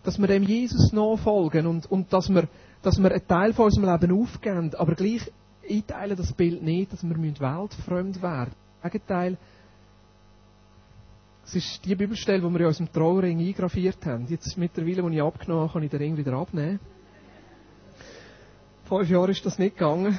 dass 0.02 0.18
wir 0.18 0.26
dem 0.26 0.42
Jesus 0.42 0.92
nachfolgen 0.92 1.66
und, 1.66 1.90
und 1.90 2.12
dass, 2.12 2.28
wir, 2.28 2.46
dass 2.82 2.98
wir 2.98 3.10
einen 3.10 3.26
Teil 3.26 3.54
von 3.54 3.64
unserem 3.64 3.90
Leben 3.90 4.20
aufgeben. 4.20 4.74
Aber 4.74 4.94
gleich 4.94 5.32
einteilen 5.70 6.16
das 6.16 6.32
Bild 6.32 6.62
nicht, 6.62 6.92
dass 6.92 7.02
wir 7.02 7.16
weltfremd 7.16 8.22
werden 8.22 8.52
Im 8.82 8.90
Gegenteil, 8.90 9.38
es 11.46 11.54
ist 11.56 11.84
die 11.84 11.94
Bibelstelle, 11.96 12.40
die 12.40 12.48
wir 12.48 12.60
in 12.60 12.66
unserem 12.66 12.92
Trauring 12.92 13.40
eingraviert 13.40 14.04
haben. 14.06 14.26
Jetzt 14.28 14.56
mittlerweile, 14.56 15.02
als 15.02 15.14
ich 15.14 15.22
abgenommen 15.22 15.62
habe, 15.62 15.72
kann 15.72 15.82
ich 15.82 15.90
den 15.90 15.98
Ring 15.98 16.16
wieder 16.16 16.34
abnehmen. 16.34 16.78
Fünf 18.84 19.10
Jahre 19.10 19.32
ist 19.32 19.44
das 19.44 19.58
nicht 19.58 19.76
gegangen. 19.76 20.18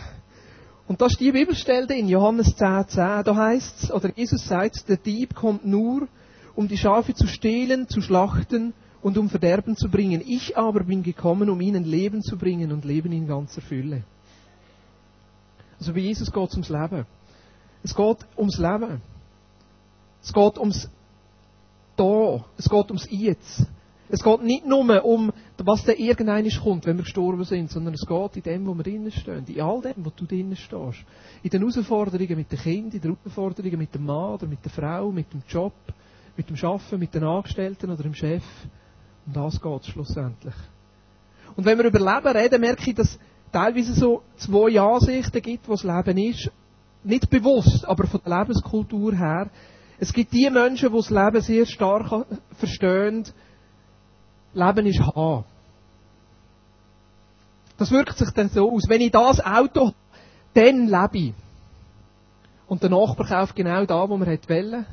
Und 0.87 0.99
da 0.99 1.05
ist 1.05 1.19
die 1.19 1.31
Bibelstelle 1.31 1.87
drin, 1.87 2.09
Johannes 2.09 2.55
10, 2.57 2.87
10. 2.87 3.23
Da 3.23 3.35
heißt 3.35 3.83
es, 3.83 3.91
oder 3.93 4.11
Jesus 4.13 4.45
sagt, 4.45 4.89
der 4.89 4.97
Dieb 4.97 5.33
kommt 5.33 5.65
nur, 5.65 6.07
um 6.55 6.67
die 6.67 6.77
Schafe 6.77 7.13
zu 7.13 7.27
stehlen, 7.27 7.87
zu 7.87 8.01
schlachten 8.01 8.73
und 9.01 9.17
um 9.17 9.29
Verderben 9.29 9.77
zu 9.77 9.89
bringen. 9.89 10.21
Ich 10.25 10.57
aber 10.57 10.83
bin 10.83 11.01
gekommen, 11.01 11.49
um 11.49 11.61
ihnen 11.61 11.85
Leben 11.85 12.21
zu 12.21 12.37
bringen 12.37 12.73
und 12.73 12.83
Leben 12.83 13.13
in 13.13 13.25
ganzer 13.25 13.61
Fülle. 13.61 14.03
Also 15.81 15.93
bei 15.93 15.99
Jesus 15.99 16.31
geht 16.31 16.47
es 16.47 16.53
ums 16.53 16.69
Leben. 16.69 17.07
Es 17.81 17.95
geht 17.95 18.17
ums 18.37 18.57
Leben. 18.59 19.01
Es 20.21 20.31
geht 20.31 20.57
ums 20.59 20.87
Da. 21.97 22.45
Es 22.55 22.69
geht 22.69 22.87
ums 22.91 23.07
Jetzt. 23.09 23.65
Es 24.07 24.21
geht 24.21 24.43
nicht 24.43 24.67
nur 24.67 25.03
um, 25.03 25.31
was 25.57 25.83
da 25.83 25.93
irgendein 25.93 26.47
kommt, 26.63 26.85
wenn 26.85 26.97
wir 26.97 27.03
gestorben 27.03 27.43
sind, 27.45 27.71
sondern 27.71 27.95
es 27.95 28.05
geht 28.05 28.35
in 28.35 28.43
dem, 28.43 28.67
wo 28.67 28.75
wir 28.75 28.83
drinnen 28.83 29.11
stehen. 29.11 29.43
In 29.47 29.61
all 29.61 29.81
dem, 29.81 30.05
wo 30.05 30.11
du 30.15 30.25
drinnen 30.25 30.55
stehst. 30.55 30.99
In 31.41 31.49
den 31.49 31.61
Herausforderungen 31.61 32.35
mit 32.35 32.51
den 32.51 32.59
Kindern, 32.59 32.91
in 32.91 33.01
den 33.01 33.17
Herausforderungen 33.17 33.79
mit 33.79 33.95
dem 33.95 34.05
Mann 34.05 34.35
oder 34.35 34.45
mit 34.45 34.63
der 34.63 34.71
Frau, 34.71 35.11
mit 35.11 35.33
dem 35.33 35.41
Job, 35.47 35.73
mit 36.37 36.47
dem 36.47 36.57
Schaffen, 36.57 36.99
mit 36.99 37.15
den 37.15 37.23
Angestellten 37.23 37.89
oder 37.89 38.03
dem 38.03 38.13
Chef. 38.13 38.43
Um 39.25 39.33
das 39.33 39.59
geht 39.59 39.81
es 39.81 39.87
schlussendlich. 39.87 40.55
Und 41.55 41.65
wenn 41.65 41.79
wir 41.79 41.85
über 41.85 41.99
Leben 41.99 42.37
reden, 42.37 42.61
merke 42.61 42.87
ich, 42.87 42.95
dass 42.95 43.17
teilweise 43.51 43.93
so 43.93 44.21
zwei 44.37 44.79
Ansichten 44.79 45.41
gibt, 45.41 45.67
was 45.69 45.83
Leben 45.83 46.17
ist. 46.17 46.51
Nicht 47.03 47.29
bewusst, 47.29 47.85
aber 47.85 48.07
von 48.07 48.21
der 48.25 48.39
Lebenskultur 48.39 49.15
her. 49.15 49.49
Es 49.99 50.13
gibt 50.13 50.33
die 50.33 50.49
Menschen, 50.49 50.91
die 50.91 50.97
das 50.97 51.09
Leben 51.09 51.41
sehr 51.41 51.65
stark 51.65 52.25
verstehen. 52.57 53.25
Leben 54.53 54.85
ist 54.85 54.99
haben. 54.99 55.45
Das 57.77 57.91
wirkt 57.91 58.17
sich 58.17 58.29
dann 58.31 58.49
so 58.49 58.71
aus. 58.71 58.87
Wenn 58.87 59.01
ich 59.01 59.11
das 59.11 59.43
Auto 59.43 59.87
habe, 59.87 59.95
dann 60.53 60.87
lebe 60.87 61.17
ich. 61.17 61.33
Und 62.67 62.83
der 62.83 62.89
Nachbar 62.89 63.27
kauft 63.27 63.55
genau 63.55 63.85
da, 63.85 64.07
wo 64.07 64.17
man 64.17 64.27
wollte. 64.27 64.85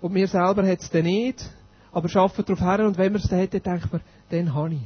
Und 0.00 0.12
mir 0.12 0.26
selber 0.26 0.66
hat 0.66 0.80
es 0.80 0.90
dann 0.90 1.04
nicht. 1.04 1.48
Aber 1.92 2.08
schafft 2.08 2.38
darauf 2.38 2.60
her. 2.60 2.84
Und 2.86 2.98
wenn 2.98 3.12
man 3.12 3.22
es 3.22 3.28
dann 3.28 3.40
hat, 3.40 3.54
dann 3.54 3.62
denkt 3.62 3.92
man, 3.92 4.00
dann 4.30 4.54
habe 4.54 4.74
ich. 4.74 4.80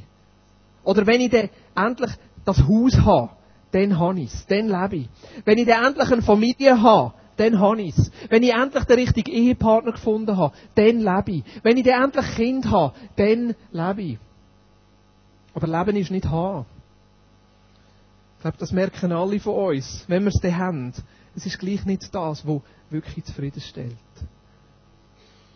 Oder 0.83 1.05
wenn 1.07 1.21
ich 1.21 1.31
dann 1.31 1.49
endlich 1.75 2.11
das 2.49 2.67
Haus 2.67 2.97
habe, 2.97 3.29
dann 3.71 3.99
habe 3.99 4.21
ich 4.21 4.33
es, 4.33 4.45
dann 4.47 4.67
lebe 4.67 4.95
ich. 4.97 5.09
Wenn 5.45 5.57
ich 5.57 5.67
dann 5.67 5.85
endlich 5.85 6.11
eine 6.11 6.21
Familie 6.21 6.81
habe, 6.81 7.13
dann 7.37 7.59
habe 7.59 7.81
ich 7.81 7.97
es. 7.97 8.11
Wenn 8.29 8.43
ich 8.43 8.53
endlich 8.53 8.83
den 8.83 8.99
richtigen 8.99 9.31
Ehepartner 9.31 9.93
gefunden 9.93 10.35
habe, 10.35 10.55
dann 10.75 10.99
lebe 10.99 11.31
ich. 11.31 11.43
Wenn 11.63 11.77
ich 11.77 11.85
dann 11.85 12.03
endlich 12.03 12.35
Kind 12.35 12.69
habe, 12.69 12.93
dann 13.15 13.55
lebe 13.71 14.01
ich. 14.01 14.17
Aber 15.53 15.67
Leben 15.67 15.97
ist 15.97 16.11
nicht 16.11 16.25
haben. 16.25 16.65
Ich 18.37 18.41
glaube, 18.41 18.57
das 18.57 18.71
merken 18.71 19.11
alle 19.11 19.39
von 19.39 19.53
uns, 19.53 20.05
wenn 20.07 20.23
wir 20.23 20.29
es 20.29 20.39
dann 20.41 20.57
haben. 20.57 20.93
Es 21.35 21.45
ist 21.45 21.59
gleich 21.59 21.85
nicht 21.85 22.13
das, 22.13 22.47
was 22.47 22.61
wirklich 22.89 23.25
zufriedenstellt. 23.25 23.95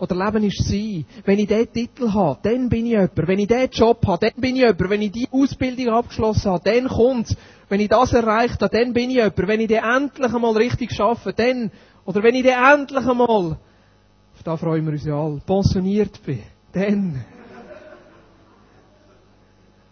Oder 0.03 0.25
Leben 0.25 0.43
ist 0.43 0.65
sein. 0.67 1.05
Wenn 1.23 1.39
ich 1.39 1.47
diesen 1.47 1.71
Titel 1.71 2.11
habe, 2.11 2.37
dann 2.43 2.67
bin 2.67 2.87
ich 2.87 2.91
jemand. 2.91 3.15
Wenn 3.15 3.39
ich 3.39 3.47
diesen 3.47 3.69
Job 3.71 4.05
habe, 4.05 4.29
dann 4.29 4.41
bin 4.41 4.57
ich 4.57 4.63
jemand. 4.63 4.89
Wenn 4.89 5.01
ich 5.01 5.13
diese 5.13 5.31
Ausbildung 5.31 5.93
abgeschlossen 5.93 6.51
habe, 6.51 6.63
dann 6.69 6.89
kommt's. 6.89 7.37
Wenn 7.69 7.79
ich 7.79 7.87
das 7.87 8.11
erreicht 8.11 8.61
habe, 8.61 8.77
dann 8.77 8.91
bin 8.91 9.11
ich 9.11 9.15
jemand. 9.15 9.47
Wenn 9.47 9.61
ich 9.61 9.69
dann 9.69 10.03
endlich 10.03 10.33
einmal 10.33 10.57
richtig 10.57 10.91
schaffe, 10.91 11.31
dann, 11.31 11.71
oder 12.03 12.21
wenn 12.21 12.35
ich 12.35 12.43
dann 12.43 12.81
endlich 12.81 13.07
einmal, 13.07 13.29
auf 13.29 14.43
das 14.43 14.59
freuen 14.59 14.85
wir 14.85 14.91
uns 14.91 15.05
ja 15.05 15.15
alle, 15.15 15.39
pensioniert 15.39 16.21
bin, 16.25 16.43
dann. 16.73 17.23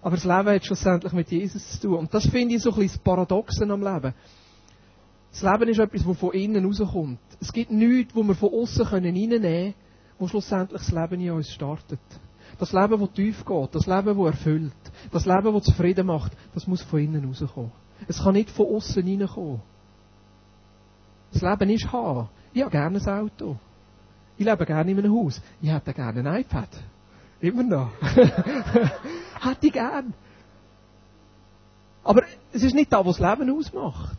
Aber 0.01 0.18
das 0.18 0.25
Leben 0.25 0.50
hat 0.50 0.65
schlussendlich 0.65 1.13
mit 1.13 1.32
Jesus 1.32 1.80
zu 1.80 1.88
tun. 1.88 2.00
Und 2.00 2.13
das 2.13 2.25
finde 2.27 2.56
ich 2.56 2.62
so 2.62 2.72
ein 2.72 2.75
bisschen 2.75 2.98
das 2.98 3.03
Paradoxe 3.03 3.63
am 3.63 3.82
Leben. 3.82 4.13
Das 5.32 5.41
Leben 5.41 5.70
ist 5.70 5.80
etwas, 5.80 6.03
das 6.03 6.18
von 6.18 6.34
innen 6.34 6.65
rauskommt. 6.65 7.20
Es 7.39 7.53
gibt 7.53 7.72
nichts, 7.72 8.13
wo 8.13 8.24
wir 8.24 8.36
von 8.36 8.53
außen 8.53 8.88
reinnehmen 8.88 9.41
können, 9.41 9.74
wo 10.22 10.28
schlussendlich 10.28 10.82
das 10.82 10.92
Leben 10.92 11.20
in 11.20 11.32
uns 11.32 11.51
startet. 11.51 12.00
Das 12.60 12.72
Leben, 12.72 13.00
das 13.00 13.12
tief 13.13 13.44
geht, 13.44 13.75
das 13.75 13.88
Leben, 13.88 14.18
das 14.18 14.34
erfüllt, 14.34 14.74
das 15.12 15.25
Leben, 15.25 15.54
das 15.54 15.63
zufrieden 15.63 16.06
macht, 16.06 16.32
das 16.54 16.68
muss 16.68 16.84
von 16.84 17.00
innen 17.00 17.25
rauskommen. 17.25 17.72
Es 18.08 18.24
kann 18.24 18.34
nicht 18.34 18.51
von 18.51 18.68
außen 18.68 19.04
reinkommen. 19.04 19.62
Das 21.34 21.42
Leben 21.42 21.70
ist 21.72 21.92
haben. 21.92 22.30
Ich 22.54 22.62
habe 22.62 22.72
gerne 22.72 23.00
ein 23.00 23.10
Auto. 23.10 23.58
Ich 24.38 24.46
lebe 24.46 24.66
gerne 24.66 24.92
in 24.92 25.00
einem 25.00 25.13
Haus. 25.13 25.42
Ich 25.62 25.72
hätte 25.72 25.94
gerne 25.94 26.30
ein 26.30 26.42
iPad. 26.42 26.70
Immer 27.40 27.63
noch. 27.63 27.92
hätte 28.01 29.68
ich 29.68 29.74
gern. 29.74 30.13
Aber 32.04 32.24
es 32.51 32.63
ist 32.63 32.75
nicht 32.75 32.92
das, 32.92 33.06
was 33.06 33.18
das 33.18 33.40
Leben 33.40 33.58
ausmacht. 33.58 34.18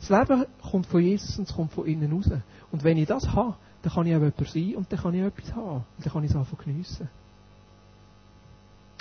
Das 0.00 0.08
Leben 0.08 0.46
kommt 0.70 0.86
von 0.86 1.00
Jesus 1.02 1.38
und 1.38 1.48
es 1.48 1.54
kommt 1.54 1.72
von 1.72 1.86
innen 1.86 2.12
raus. 2.12 2.30
Und 2.70 2.84
wenn 2.84 2.96
ich 2.96 3.08
das 3.08 3.28
habe, 3.32 3.54
dann 3.82 3.92
kann 3.92 4.06
ich 4.06 4.14
auch 4.14 4.20
jemand 4.20 4.48
sein 4.48 4.74
und 4.76 4.92
dann 4.92 4.98
kann 4.98 5.14
ich 5.14 5.22
etwas 5.22 5.54
haben. 5.54 5.84
Und 5.96 6.04
dann 6.04 6.12
kann 6.12 6.24
ich 6.24 6.30
es 6.30 6.36
einfach 6.36 6.58
geniessen. 6.58 7.08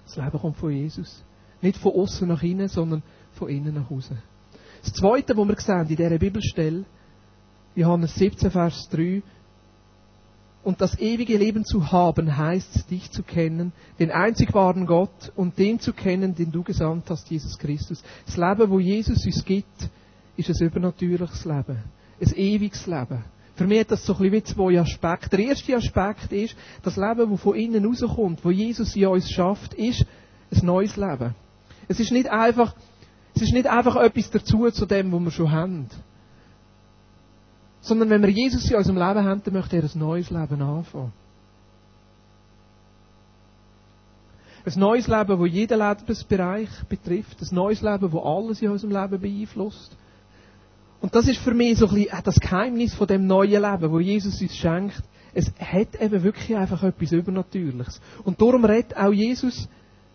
Das 0.06 0.16
Leben 0.18 0.40
kommt 0.40 0.58
von 0.58 0.72
Jesus. 0.72 1.24
Nicht 1.62 1.78
von 1.78 1.94
außen 1.94 2.28
nach 2.28 2.44
innen, 2.44 2.68
sondern 2.68 3.02
von 3.34 3.50
innen 3.50 3.74
nach 3.74 3.90
außen. 3.90 4.18
Das 4.84 4.94
Zweite, 4.94 5.36
was 5.36 5.48
wir 5.48 5.60
sehen 5.60 5.88
in 5.90 5.96
dieser 5.96 6.18
Bibelstelle, 6.20 6.86
Johannes 7.76 8.14
17, 8.16 8.52
Vers 8.52 8.88
3, 8.92 9.24
und 10.64 10.82
das 10.82 10.98
ewige 11.00 11.38
Leben 11.38 11.64
zu 11.64 11.92
haben, 11.92 12.36
heißt 12.36 12.90
dich 12.90 13.12
zu 13.12 13.22
kennen, 13.22 13.72
den 14.00 14.10
einzig 14.12 14.54
wahren 14.54 14.88
Gott 14.88 15.32
und 15.36 15.58
den 15.60 15.80
zu 15.80 15.94
kennen, 15.94 16.34
den 16.34 16.52
du 16.52 16.64
gesandt 16.64 17.08
hast, 17.10 17.30
Jesus 17.30 17.58
Christus. 17.58 18.04
Das 18.26 18.36
Leben, 18.36 18.72
wo 18.72 18.80
Jesus 18.80 19.24
uns 19.26 19.46
gibt, 19.46 19.90
ist 20.38 20.50
ein 20.50 20.68
übernatürliches 20.68 21.46
Leben. 21.46 21.84
Ein 22.20 22.36
ewiges 22.36 22.88
Leben. 22.88 23.24
Für 23.56 23.66
mich 23.66 23.80
hat 23.80 23.92
das 23.92 24.06
so 24.06 24.14
ein 24.14 24.20
bisschen 24.20 24.34
wie 24.34 24.44
zwei 24.44 24.80
Aspekte. 24.82 25.38
Der 25.38 25.48
erste 25.48 25.76
Aspekt 25.76 26.32
ist, 26.32 26.56
das 26.84 26.98
Leben, 26.98 27.32
das 27.32 27.42
von 27.42 27.56
innen 27.56 27.86
rauskommt, 27.86 28.44
wo 28.44 28.52
Jesus 28.52 28.96
in 28.96 29.08
uns 29.08 29.30
schafft, 29.32 29.74
ist 29.74 30.06
ein 30.52 30.66
neues 30.66 30.98
Leben. 30.98 31.34
Es 31.88 32.00
ist 32.00 32.12
nicht 32.12 32.28
einfach, 32.28 32.76
es 33.34 33.42
ist 33.42 33.54
nicht 33.54 33.68
einfach 33.68 33.96
etwas 33.96 34.30
dazu 34.30 34.70
zu 34.72 34.86
dem, 34.86 35.12
was 35.12 35.22
wir 35.22 35.32
schon 35.32 35.52
haben. 35.52 35.88
Sondern 37.80 38.10
wenn 38.10 38.22
wir 38.22 38.30
Jesus 38.30 38.70
in 38.70 38.76
unserem 38.76 38.98
Leben 38.98 39.24
haben, 39.24 39.42
dann 39.44 39.54
möchte 39.54 39.78
er 39.78 39.84
ein 39.84 40.00
neues 40.00 40.30
Leben 40.30 40.62
anfangen. 40.62 41.14
Ein 44.66 44.80
neues 44.80 45.08
Leben, 45.08 45.40
das 45.40 45.52
jeden 45.52 45.80
Lebensbereich 45.80 46.70
betrifft. 46.90 47.40
Ein 47.40 47.56
neues 47.56 47.82
Leben, 47.82 48.12
das 48.12 48.24
alles 48.24 48.62
in 48.62 48.72
unserem 48.72 48.92
Leben 48.92 49.22
beeinflusst. 49.22 49.96
Und 51.02 51.14
das 51.16 51.28
ist 51.28 51.40
für 51.40 51.54
mich 51.54 51.78
so 51.78 51.88
ein 51.88 51.96
bisschen 51.96 52.24
das 52.24 52.40
Geheimnis 52.40 52.94
von 52.94 53.08
dem 53.08 53.28
neuen 53.28 53.62
Leben, 53.62 53.92
wo 53.92 54.00
Jesus 54.00 54.42
uns 54.42 54.56
schenkt. 54.56 55.04
Es 55.34 55.52
hat 55.60 56.02
eben 56.02 56.24
wirklich 56.24 56.56
einfach 56.56 56.82
etwas 56.84 57.12
Übernatürliches. 57.12 58.02
Und 58.24 58.42
darum 58.42 58.64
redet 58.64 58.96
auch 58.96 59.12
Jesus 59.12 59.68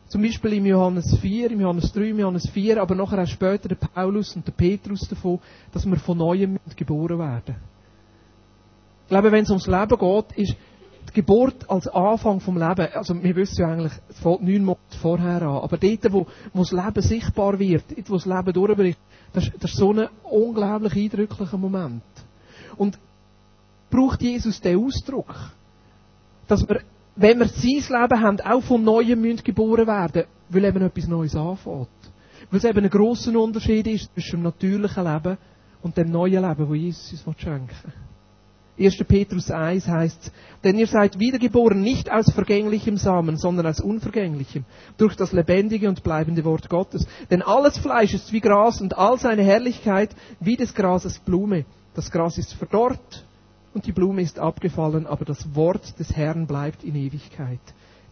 zum 0.09 0.23
Beispiel 0.23 0.55
im 0.55 0.67
Johannes 0.67 1.17
4, 1.21 1.53
im 1.53 1.61
Johannes 1.61 1.93
3, 1.93 2.09
im 2.09 2.19
Johannes 2.19 2.49
4, 2.51 2.83
aber 2.83 2.97
nachher 2.97 3.23
auch 3.23 3.29
später 3.29 3.69
der 3.69 3.77
Paulus 3.77 4.35
und 4.35 4.45
der 4.45 4.53
Petrus 4.53 5.09
davon, 5.09 5.39
dass 5.73 5.87
wir 5.87 5.97
von 5.99 6.19
Neuem 6.19 6.59
geboren 6.75 7.19
werden. 7.19 7.55
Ich 9.05 9.09
glaube, 9.09 9.31
wenn 9.31 9.45
es 9.45 9.51
ums 9.51 9.69
Leben 9.69 9.99
geht, 9.99 10.33
ist 10.37 10.57
die 11.11 11.21
Geburt 11.21 11.69
als 11.69 11.89
Anfang 11.89 12.41
vom 12.41 12.57
Leben, 12.57 12.89
also 12.93 13.21
wir 13.23 13.37
wissen 13.37 13.61
ja 13.61 13.69
eigentlich, 13.69 13.93
es 14.09 14.19
fängt 14.19 14.43
neun 14.43 14.65
Monate 14.65 14.99
vorher 15.01 15.43
an, 15.43 15.63
aber 15.63 15.77
dort, 15.77 16.13
wo, 16.13 16.27
wo 16.53 16.61
das 16.61 16.73
Leben 16.73 17.03
sichtbar 17.03 17.59
wird, 17.59 17.85
dort, 17.89 18.11
wo 18.11 18.15
das 18.15 18.27
Leben 18.27 18.53
durchbricht, 18.53 18.99
das, 19.33 19.51
das 19.61 19.71
ist 19.73 19.77
so 19.77 19.93
ein 19.93 20.09
unglaublich 20.25 20.95
eindrücklicher 20.95 21.59
Moment. 21.59 22.03
Und 22.77 22.99
braucht 23.91 24.23
Jesus 24.23 24.61
den 24.61 24.79
Ausdruck, 24.79 25.35
dass 26.49 26.69
wir 26.69 26.81
wenn 27.17 27.39
wir 27.39 27.49
sein 27.49 28.01
Leben 28.01 28.21
haben, 28.23 28.41
auch 28.41 28.63
von 28.63 28.83
Neuem 28.83 29.21
müssen 29.21 29.45
geboren 29.45 29.87
werden, 29.87 30.25
weil 30.49 30.65
eben 30.65 30.83
etwas 30.83 31.07
Neues 31.07 31.37
anfängt. 31.37 31.89
Weil 32.51 32.59
es 32.59 32.65
eben 32.65 32.85
ein 32.85 32.91
grosser 32.91 33.39
Unterschied 33.39 33.87
ist 33.89 34.11
zwischen 34.15 34.39
dem 34.39 34.45
natürlichen 34.45 35.05
Leben 35.05 35.37
und 35.83 35.97
dem 35.99 36.11
neuen 36.11 36.43
Leben, 36.43 36.69
das 36.69 36.77
Jesus 36.77 37.23
uns 37.27 37.41
schenken 37.41 37.69
will. 37.85 38.10
1. 38.81 38.97
Petrus 39.05 39.51
1 39.51 39.87
heißt, 39.89 40.33
denn 40.65 40.79
ihr 40.79 40.87
seid 40.87 41.19
wiedergeboren 41.19 41.83
nicht 41.83 42.11
aus 42.11 42.33
vergänglichem 42.33 42.97
Samen, 42.97 43.37
sondern 43.37 43.67
aus 43.67 43.81
unvergänglichem, 43.81 44.65
durch 44.97 45.17
das 45.17 45.33
lebendige 45.33 45.89
und 45.89 46.03
bleibende 46.03 46.45
Wort 46.45 46.71
Gottes. 46.71 47.07
Denn 47.31 47.43
alles 47.43 47.77
Fleisch 47.79 48.15
ist 48.15 48.33
wie 48.33 48.41
Gras 48.41 48.81
und 48.81 48.97
all 48.97 49.19
seine 49.19 49.43
Herrlichkeit 49.43 50.11
wie 50.41 50.57
des 50.57 50.75
Grases 50.75 51.19
Blume. 51.19 51.67
Das 51.95 52.11
Gras 52.11 52.39
ist 52.39 52.55
verdorrt 52.55 53.27
und 53.75 53.87
die 53.87 53.93
Blume 53.93 54.23
ist 54.23 54.39
abgefallen, 54.39 55.07
aber 55.07 55.27
das 55.27 55.55
Wort 55.55 55.99
des 55.99 56.17
Herrn 56.17 56.47
bleibt 56.47 56.83
in 56.83 56.97
Ewigkeit. 56.97 57.61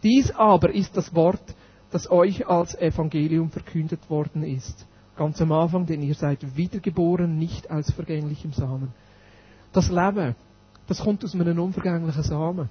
Dies 0.03 0.31
aber 0.31 0.73
ist 0.73 0.95
das 0.95 1.15
Wort, 1.15 1.43
das 1.91 2.11
euch 2.11 2.47
als 2.47 2.75
Evangelium 2.75 3.49
verkündet 3.49 4.09
worden 4.09 4.43
ist. 4.43 4.85
Ganz 5.17 5.41
am 5.41 5.51
Anfang, 5.51 5.85
denn 5.85 6.01
ihr 6.03 6.13
seid 6.13 6.55
wiedergeboren, 6.55 7.37
nicht 7.37 7.69
aus 7.71 7.91
vergänglichem 7.91 8.53
Samen. 8.53 8.93
Das 9.73 9.89
Leben, 9.89 10.35
das 10.89 10.99
kommt 10.99 11.23
aus 11.23 11.35
einem 11.35 11.59
unvergänglichen 11.59 12.23
Samen. 12.23 12.69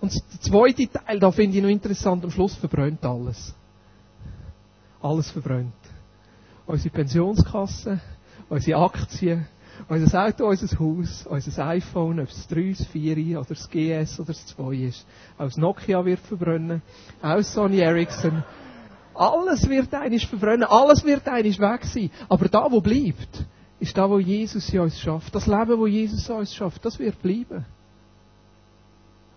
Und 0.00 0.14
der 0.14 0.40
zweite 0.40 0.88
Teil, 0.88 1.20
da 1.20 1.30
finde 1.30 1.58
ich 1.58 1.62
noch 1.62 1.68
interessant, 1.68 2.24
am 2.24 2.30
Schluss 2.30 2.54
verbrennt 2.54 3.04
alles. 3.04 3.54
Alles 5.02 5.30
verbrennt. 5.30 5.74
Unsere 6.66 6.90
Pensionskasse, 6.90 8.00
unsere 8.48 8.80
Aktien, 8.80 9.46
unser 9.88 10.24
Auto, 10.24 10.46
unser 10.46 10.78
Haus, 10.78 11.26
unser 11.28 11.66
iPhone, 11.66 12.20
ob 12.20 12.28
es 12.28 12.34
das 12.34 12.48
3, 12.48 12.74
das 12.78 12.86
4 12.86 13.38
oder 13.40 13.48
das 13.48 13.68
GS 13.68 14.18
oder 14.20 14.28
das 14.28 14.46
2 14.46 14.74
ist. 14.74 15.06
Auch 15.36 15.44
das 15.44 15.58
Nokia 15.58 16.02
wird 16.04 16.20
verbrennen. 16.20 16.80
Auch 17.20 17.36
das 17.36 17.52
Sony 17.52 17.80
Ericsson. 17.80 18.42
Alles 19.14 19.68
wird 19.68 19.92
einiges 19.92 20.24
verbrennen. 20.24 20.64
Alles 20.64 21.04
wird 21.04 21.28
einiges 21.28 21.58
weg 21.58 21.84
sein. 21.84 22.10
Aber 22.30 22.48
da, 22.48 22.70
wo 22.70 22.80
bleibt, 22.80 23.44
ist 23.80 23.96
da, 23.96 24.08
wo 24.08 24.18
Jesus 24.18 24.68
in 24.72 24.80
uns 24.80 25.00
schafft. 25.00 25.34
Das 25.34 25.46
Leben, 25.46 25.78
wo 25.78 25.86
Jesus 25.86 26.28
in 26.28 26.36
uns 26.36 26.54
schafft, 26.54 26.84
das 26.84 26.98
wird 26.98 27.20
bleiben. 27.22 27.64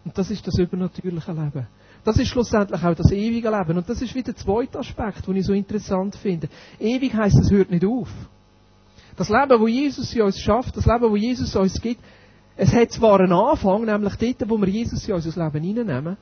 Und 0.03 0.17
das 0.17 0.29
ist 0.29 0.45
das 0.45 0.59
übernatürliche 0.59 1.31
Leben. 1.31 1.65
Das 2.03 2.17
ist 2.17 2.27
schlussendlich 2.27 2.83
auch 2.83 2.93
das 2.93 3.11
ewige 3.11 3.49
Leben. 3.49 3.77
Und 3.77 3.87
das 3.87 4.01
ist 4.01 4.13
wieder 4.13 4.33
der 4.33 4.35
zweite 4.35 4.79
Aspekt, 4.79 5.25
den 5.25 5.37
ich 5.37 5.45
so 5.45 5.53
interessant 5.53 6.17
finde. 6.17 6.49
Ewig 6.77 7.13
heißt, 7.13 7.39
es 7.39 7.49
hört 7.49 7.71
nicht 7.71 7.85
auf. 7.85 8.09
Das 9.15 9.29
Leben, 9.29 9.61
wo 9.61 9.67
Jesus 9.67 10.13
in 10.13 10.23
uns 10.23 10.37
schafft, 10.37 10.75
das 10.75 10.85
Leben, 10.85 11.09
wo 11.09 11.15
Jesus 11.15 11.55
uns 11.55 11.79
gibt, 11.79 12.01
es 12.57 12.73
hat 12.73 12.91
zwar 12.91 13.21
einen 13.21 13.31
Anfang, 13.31 13.85
nämlich 13.85 14.15
dort, 14.15 14.49
wo 14.49 14.59
wir 14.59 14.67
Jesus 14.67 15.07
in 15.07 15.13
unser 15.13 15.43
Leben 15.43 15.63
hineinnehmen. 15.63 16.17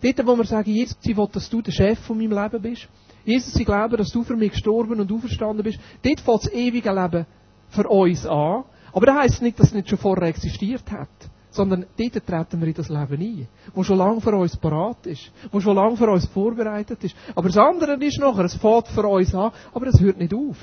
Dort, 0.00 0.26
wo 0.26 0.36
wir 0.36 0.44
sagen, 0.46 0.70
Jesus, 0.70 0.96
ich 1.02 1.16
will, 1.16 1.28
dass 1.30 1.50
du 1.50 1.60
der 1.60 1.72
Chef 1.72 1.98
von 1.98 2.16
meinem 2.16 2.32
Leben 2.32 2.62
bist. 2.62 2.88
Jesus, 3.24 3.54
ich 3.54 3.66
glaube, 3.66 3.98
dass 3.98 4.10
du 4.10 4.24
für 4.24 4.36
mich 4.36 4.52
gestorben 4.52 4.98
und 4.98 5.12
auferstanden 5.12 5.62
bist. 5.62 5.78
Dort 6.02 6.20
fängt 6.20 6.44
das 6.44 6.52
ewige 6.52 6.90
Leben 6.90 7.26
für 7.70 7.88
uns 7.88 8.26
an. 8.26 8.64
Aber 8.92 9.06
das 9.06 9.16
heisst 9.16 9.42
nicht, 9.42 9.58
dass 9.58 9.68
es 9.68 9.74
nicht 9.74 9.88
schon 9.88 9.98
vorher 9.98 10.28
existiert 10.28 10.90
hat. 10.90 11.08
Sondern 11.50 11.86
dort 11.98 12.26
treten 12.26 12.60
wir 12.60 12.68
in 12.68 12.74
das 12.74 12.88
Leben 12.88 13.20
ein. 13.20 13.48
Wo 13.74 13.82
schon 13.82 13.98
lange 13.98 14.20
für 14.20 14.34
uns 14.36 14.56
parat 14.56 15.06
ist. 15.06 15.32
Wo 15.50 15.60
schon 15.60 15.74
lange 15.76 15.96
für 15.96 16.08
uns 16.08 16.26
vorbereitet 16.26 17.02
ist. 17.02 17.16
Aber 17.34 17.48
das 17.48 17.56
andere 17.56 17.94
ist 18.04 18.20
nachher, 18.20 18.44
es 18.44 18.54
fängt 18.54 18.88
für 18.88 19.06
uns 19.06 19.34
an, 19.34 19.50
aber 19.72 19.86
es 19.88 20.00
hört 20.00 20.18
nicht 20.18 20.34
auf. 20.34 20.56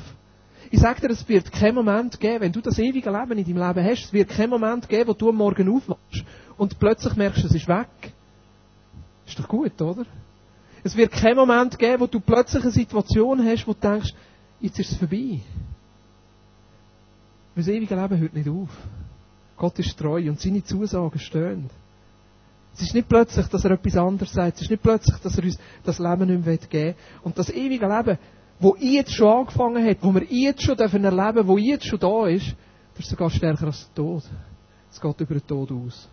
Ich 0.70 0.80
sage 0.80 1.02
dir, 1.02 1.12
es 1.12 1.28
wird 1.28 1.52
keinen 1.52 1.76
Moment 1.76 2.20
geben, 2.20 2.42
wenn 2.42 2.52
du 2.52 2.62
das 2.62 2.78
ewige 2.78 3.10
Leben 3.10 3.38
in 3.38 3.46
deinem 3.46 3.68
Leben 3.68 3.90
hast, 3.90 4.06
es 4.06 4.14
wird 4.14 4.30
keinen 4.30 4.50
Moment 4.50 4.88
geben, 4.90 5.08
wo 5.08 5.14
du 5.14 5.30
am 5.30 5.36
Morgen 5.36 5.70
aufwachst 5.70 6.26
und 6.58 6.78
plötzlich 6.78 7.16
merkst, 7.16 7.46
es 7.46 7.56
ist 7.56 7.68
weg. 7.68 7.88
Ist 9.26 9.40
doch 9.40 9.48
gut, 9.48 9.82
oder? 9.82 10.06
Es 10.84 10.96
wird 10.96 11.12
keinen 11.12 11.38
Moment 11.38 11.78
geben, 11.78 12.02
wo 12.02 12.08
du 12.08 12.20
plötzlich 12.20 12.64
eine 12.64 12.72
Situation 12.72 13.46
hast, 13.46 13.68
wo 13.68 13.74
du 13.74 13.80
denkst, 13.80 14.14
jetzt 14.60 14.80
ist 14.80 14.92
es 14.92 14.98
vorbei. 14.98 15.40
Weil 17.58 17.64
das 17.64 17.74
ewige 17.74 17.96
Leben 17.96 18.20
hört 18.20 18.34
nicht 18.36 18.50
auf. 18.50 18.70
Gott 19.58 19.80
ist 19.80 19.98
treu 19.98 20.30
und 20.30 20.40
seine 20.40 20.64
Zusagen 20.64 21.18
stehen. 21.18 21.72
Es 22.76 22.84
ist 22.84 22.94
nicht 22.94 23.10
plötzlich, 23.10 23.48
dass 23.48 23.66
er 23.66 23.72
etwas 23.72 23.98
anderes 23.98 24.32
sagt. 24.32 24.58
Es 24.58 24.62
ist 24.62 24.70
nicht 24.70 24.84
plötzlich, 24.84 25.18
dass 25.22 25.36
er 25.40 25.44
uns 25.44 25.58
das 25.84 25.98
Leben 25.98 26.28
nicht 26.28 26.46
mehr 26.46 26.58
geben 26.58 26.72
will. 26.72 26.96
Und 27.24 27.40
das 27.40 27.50
ewige 27.50 27.88
Leben, 27.88 28.20
wo 28.60 28.76
jetzt 28.80 29.12
schon 29.12 29.40
angefangen 29.40 29.84
hat, 29.84 29.98
wo 30.02 30.14
wir 30.14 30.24
jetzt 30.26 30.62
schon 30.62 30.78
erleben 30.78 31.02
dürfen, 31.34 31.48
wo 31.48 31.58
jetzt 31.58 31.88
schon 31.88 31.98
da 31.98 32.28
ist, 32.28 32.56
das 32.94 33.06
ist 33.06 33.10
sogar 33.10 33.32
stärker 33.32 33.66
als 33.66 33.88
der 33.88 33.96
Tod. 33.96 34.24
Es 34.92 35.02
geht 35.02 35.20
über 35.20 35.34
den 35.34 35.48
Tod 35.48 35.72
aus. 35.72 36.08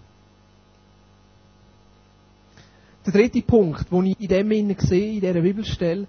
Der 3.04 3.12
dritte 3.12 3.42
Punkt, 3.42 3.92
den 3.92 4.06
ich 4.06 4.18
in 4.18 4.28
dem 4.28 4.50
Innen 4.50 4.76
sehe, 4.78 5.12
in 5.16 5.20
dieser 5.20 5.42
Bibelstelle, 5.42 6.08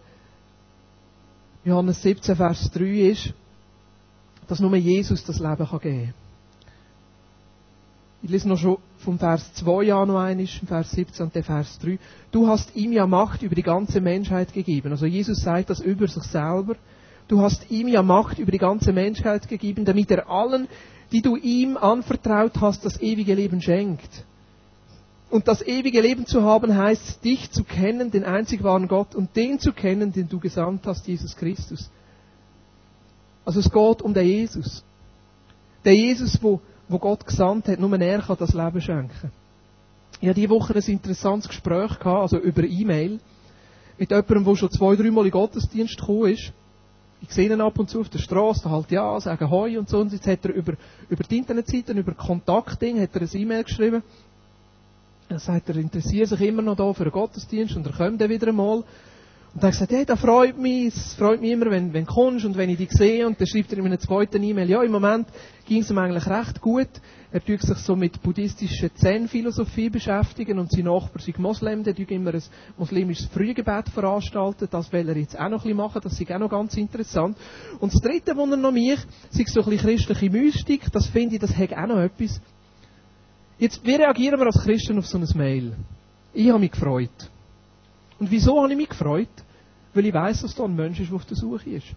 Johannes 1.66 2.02
17, 2.02 2.38
Vers 2.38 2.72
3 2.72 2.86
ist, 3.10 3.34
dass 4.48 4.60
nur 4.60 4.76
Jesus 4.76 5.24
das 5.24 5.40
Leben 5.40 5.58
geben 5.58 6.14
kann. 6.14 6.14
Ich 8.22 8.32
lese 8.32 8.50
noch 8.50 8.58
schon 8.58 8.78
vom 8.98 9.20
Vers 9.20 9.54
2 9.54 9.94
an 9.94 10.08
noch 10.08 10.20
einmal, 10.20 10.48
Vers 10.48 10.92
17 10.92 11.28
und 11.28 11.36
der 11.36 11.44
Vers 11.44 11.78
3. 11.80 12.00
Du 12.32 12.48
hast 12.48 12.76
ihm 12.76 12.92
ja 12.92 13.06
Macht 13.06 13.44
über 13.44 13.54
die 13.54 13.62
ganze 13.62 14.02
Menschheit 14.02 14.52
gegeben. 14.52 14.92
Also 14.92 15.06
Jesus 15.06 15.42
sagt 15.42 15.70
das 15.70 15.80
über 15.80 16.08
sich 16.08 16.24
selber. 16.24 16.76
Du 17.28 17.42
hast 17.42 17.70
ihm 17.70 17.88
ja 17.88 18.02
Macht 18.02 18.40
über 18.40 18.52
die 18.52 18.58
ganze 18.58 18.94
Menschheit 18.94 19.48
gegeben, 19.48 19.86
damit 19.86 20.10
er 20.10 20.28
allen, 20.28 20.68
die 21.12 21.22
du 21.22 21.36
ihm 21.36 21.78
anvertraut 21.78 22.60
hast, 22.62 22.84
das 22.84 23.00
ewige 23.00 23.36
Leben 23.36 23.62
schenkt. 23.62 24.24
Und 25.30 25.48
das 25.48 25.62
ewige 25.62 26.02
Leben 26.02 26.26
zu 26.26 26.44
haben 26.44 26.76
heißt, 26.76 27.24
dich 27.24 27.52
zu 27.52 27.64
kennen, 27.64 28.10
den 28.10 28.24
einzig 28.24 28.64
wahren 28.64 28.88
Gott, 28.88 29.16
und 29.16 29.36
den 29.36 29.60
zu 29.60 29.72
kennen, 29.72 30.12
den 30.12 30.30
du 30.30 30.40
gesandt 30.40 30.88
hast, 30.88 31.08
Jesus 31.08 31.36
Christus. 31.36 31.90
Also 33.46 33.60
es 33.60 33.72
geht 33.72 34.02
um 34.02 34.14
den 34.14 34.26
Jesus. 34.26 34.84
Der 35.84 35.96
Jesus, 35.96 36.42
wo 36.42 36.60
wo 36.88 37.00
Gott 37.00 37.26
gesandt 37.26 37.68
hat, 37.68 37.80
nur 37.80 38.00
er 38.00 38.22
kann 38.22 38.38
das 38.40 38.54
Leben 38.54 38.82
schenken. 38.82 39.32
Ich 40.22 40.30
hatte 40.30 40.40
diese 40.40 40.50
Woche 40.50 40.76
ein 40.76 40.82
interessantes 40.82 41.50
Gespräch 41.50 42.00
gehabt, 42.00 42.22
also 42.22 42.38
über 42.38 42.64
E-Mail, 42.64 43.20
mit 43.98 44.10
jemandem, 44.10 44.46
der 44.46 44.56
schon 44.56 44.72
zwei, 44.72 44.96
dreimal 44.96 45.26
in 45.26 45.32
Gottesdienst 45.32 45.98
gekommen 45.98 46.32
ist. 46.32 46.54
Ich 47.22 47.32
sehe 47.32 47.52
ihn 47.52 47.62
ab 47.62 47.80
und 47.80 47.90
zu 47.90 48.02
auf 48.02 48.10
der 48.10 48.20
Straße, 48.20 48.70
halt 48.70 48.92
ja, 48.92 49.20
sagen 49.20 49.50
Hoi 49.50 49.78
und 49.78 49.90
so. 49.90 50.00
Und 50.00 50.12
jetzt 50.12 50.28
hat 50.28 50.46
er 50.46 50.54
über, 50.54 50.74
über 51.10 51.24
die 51.24 51.38
Internetseiten, 51.38 51.98
über 51.98 52.14
Kontaktding, 52.14 53.02
hat 53.02 53.16
er 53.16 53.22
ein 53.22 53.30
E-Mail 53.34 53.64
geschrieben. 53.64 54.04
Er 55.28 55.40
sagt, 55.40 55.70
er 55.70 55.78
interessiert 55.78 56.30
sich 56.30 56.42
immer 56.42 56.62
noch 56.62 56.76
da 56.76 56.94
für 56.94 57.04
einen 57.04 57.12
Gottesdienst 57.12 57.76
und 57.76 57.86
er 57.88 57.94
kommt 57.94 58.22
dann 58.22 58.30
wieder 58.30 58.48
einmal. 58.48 58.84
Und 59.56 59.64
er 59.64 59.68
hat 59.68 59.72
gesagt, 59.72 59.94
hey, 59.94 60.06
das 60.06 60.20
freut 60.20 60.58
mich, 60.58 60.88
es 60.88 61.14
freut 61.14 61.40
mich 61.40 61.52
immer, 61.52 61.72
wenn, 61.72 61.94
wenn 61.94 62.06
du 62.06 62.12
kommst 62.12 62.44
und 62.44 62.58
wenn 62.58 62.70
ich 62.70 62.78
dich 62.78 62.92
sehe. 62.92 63.26
Und 63.26 63.40
dann 63.40 63.48
schreibt 63.48 63.72
er 63.72 63.78
in 63.78 63.86
einer 63.86 64.00
zweiten 64.00 64.44
E-Mail, 64.44 64.70
ja, 64.70 64.84
im 64.84 64.92
Moment 64.92 65.30
ging 65.66 65.82
es 65.82 65.90
ihm 65.90 65.98
eigentlich 65.98 66.28
recht 66.28 66.60
gut. 66.60 66.90
Er 67.32 67.44
tut 67.44 67.62
sich 67.62 67.78
so 67.78 67.96
mit 67.96 68.22
buddhistischer 68.22 68.94
Zen-Philosophie 68.94 69.90
beschäftigen 69.90 70.60
und 70.60 70.72
sein 70.72 70.84
Nachbar 70.84 71.26
ist 71.26 71.40
Moslem, 71.40 71.86
der 71.86 71.96
tut 71.96 72.12
immer 72.12 72.34
ein 72.34 72.44
muslimisches 72.78 73.28
Frühgebet 73.28 73.88
veranstalten. 73.94 74.68
Das 74.70 74.92
will 74.92 75.08
er 75.08 75.16
jetzt 75.16 75.40
auch 75.40 75.48
noch 75.48 75.60
ein 75.60 75.64
bisschen 75.64 75.78
machen, 75.78 76.02
das 76.04 76.20
ist 76.20 76.32
auch 76.34 76.40
noch 76.40 76.50
ganz 76.50 76.76
interessant. 76.76 77.38
Und 77.80 77.94
das 77.94 78.02
dritte, 78.02 78.36
was 78.36 78.50
er 78.50 78.58
noch 78.58 78.74
mich, 78.74 79.00
sei 79.30 79.46
so 79.48 79.64
ein 79.64 79.70
bisschen 79.70 79.90
christliche 79.90 80.30
Mystik, 80.32 80.92
das 80.92 81.08
finde 81.08 81.36
ich, 81.36 81.42
das 81.42 81.56
hat 81.56 81.72
auch 81.72 81.88
noch 81.88 82.00
etwas. 82.00 82.42
Jetzt, 83.58 83.86
wie 83.86 83.96
reagieren 83.96 84.38
wir 84.38 84.48
als 84.48 84.62
Christen 84.62 85.00
auf 85.00 85.08
so 85.08 85.18
ein 85.18 85.28
Mail? 85.34 85.78
Ich 86.34 86.50
habe 86.50 86.60
mich 86.60 86.72
gefreut. 86.72 87.30
Und 88.20 88.30
wieso 88.32 88.62
habe 88.62 88.70
ich 88.70 88.78
mich 88.78 88.90
gefreut? 88.90 89.30
Weil 89.96 90.06
ich 90.06 90.14
weiß, 90.14 90.42
dass 90.42 90.54
da 90.54 90.66
ein 90.66 90.76
Mensch 90.76 91.00
ist, 91.00 91.10
der 91.10 91.16
auf 91.16 91.26
der 91.26 91.38
Suche 91.38 91.70
ist. 91.72 91.88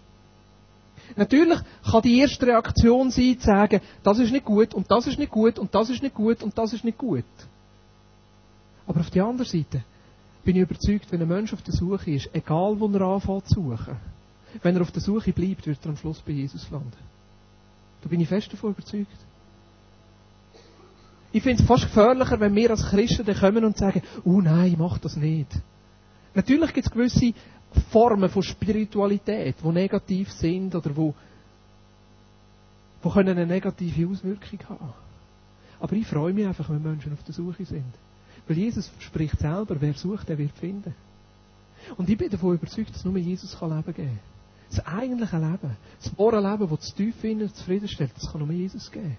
Natürlich 1.15 1.59
kann 1.83 2.01
die 2.01 2.19
erste 2.19 2.47
Reaktion 2.47 3.11
sein, 3.11 3.37
zu 3.39 3.45
sagen, 3.45 3.81
das 4.03 4.19
ist 4.19 4.31
nicht 4.31 4.45
gut 4.45 4.73
und 4.73 4.89
das 4.89 5.05
ist 5.05 5.19
nicht 5.19 5.31
gut 5.31 5.59
und 5.59 5.73
das 5.75 5.89
ist 5.89 6.01
nicht 6.01 6.15
gut 6.15 6.41
und 6.41 6.57
das 6.57 6.73
ist 6.73 6.83
nicht 6.83 6.97
gut. 6.97 7.25
Aber 8.87 9.01
auf 9.01 9.09
der 9.09 9.25
anderen 9.25 9.49
Seite 9.49 9.83
bin 10.43 10.55
ich 10.55 10.61
überzeugt, 10.61 11.11
wenn 11.11 11.21
ein 11.21 11.27
Mensch 11.27 11.53
auf 11.53 11.61
der 11.61 11.73
Suche 11.73 12.11
ist, 12.11 12.29
egal 12.33 12.79
wo 12.79 12.87
er 12.87 13.01
anfängt 13.01 13.47
zu 13.47 13.55
suchen, 13.55 13.97
wenn 14.63 14.75
er 14.75 14.81
auf 14.81 14.91
der 14.91 15.01
Suche 15.01 15.33
bleibt, 15.33 15.67
wird 15.67 15.79
er 15.83 15.89
am 15.89 15.97
Schluss 15.97 16.21
bei 16.21 16.31
Jesus 16.31 16.69
landen. 16.71 16.91
Da 18.01 18.09
bin 18.09 18.21
ich 18.21 18.29
fest 18.29 18.51
davon 18.51 18.71
überzeugt. 18.71 19.07
Ich 21.31 21.43
finde 21.43 21.61
es 21.61 21.67
fast 21.67 21.83
gefährlicher, 21.83 22.39
wenn 22.39 22.55
wir 22.55 22.71
als 22.71 22.85
Christen 22.85 23.25
dann 23.25 23.37
kommen 23.37 23.65
und 23.65 23.77
sagen, 23.77 24.01
oh 24.23 24.41
nein, 24.41 24.75
mach 24.77 24.97
das 24.97 25.15
nicht. 25.15 25.51
Natürlich 26.33 26.73
gibt 26.73 26.87
es 26.87 26.91
gewisse 26.91 27.33
Formen 27.91 28.29
von 28.29 28.43
Spiritualität, 28.43 29.55
die 29.63 29.67
negativ 29.67 30.31
sind 30.31 30.73
oder 30.73 30.95
wo, 30.95 31.13
wo 33.01 33.09
können 33.09 33.37
eine 33.37 33.45
negative 33.45 34.09
Auswirkung 34.09 34.59
haben. 34.67 34.93
Aber 35.79 35.95
ich 35.95 36.07
freue 36.07 36.33
mich 36.33 36.45
einfach, 36.45 36.69
wenn 36.69 36.81
Menschen 36.81 37.13
auf 37.13 37.23
der 37.23 37.33
Suche 37.33 37.65
sind. 37.65 37.93
Weil 38.47 38.57
Jesus 38.57 38.91
spricht 38.99 39.39
selber, 39.39 39.79
wer 39.79 39.93
sucht, 39.93 40.27
der 40.27 40.37
wird 40.37 40.57
finden. 40.57 40.95
Und 41.97 42.09
ich 42.09 42.17
bin 42.17 42.29
davon 42.29 42.55
überzeugt, 42.55 42.93
dass 42.93 43.05
nur 43.05 43.17
Jesus 43.17 43.57
kann 43.57 43.69
Leben 43.69 43.93
geben 43.93 44.07
kann. 44.07 44.19
Das 44.69 44.85
eigentliche 44.85 45.37
Leben, 45.37 45.77
das 46.01 46.17
wahre 46.17 46.51
Leben, 46.51 46.69
das 46.69 46.85
zu 46.87 46.95
tief 46.95 47.23
innen 47.23 47.53
zufriedenstellt, 47.53 48.11
das 48.15 48.31
kann 48.31 48.45
nur 48.45 48.51
Jesus 48.51 48.91
geben. 48.91 49.17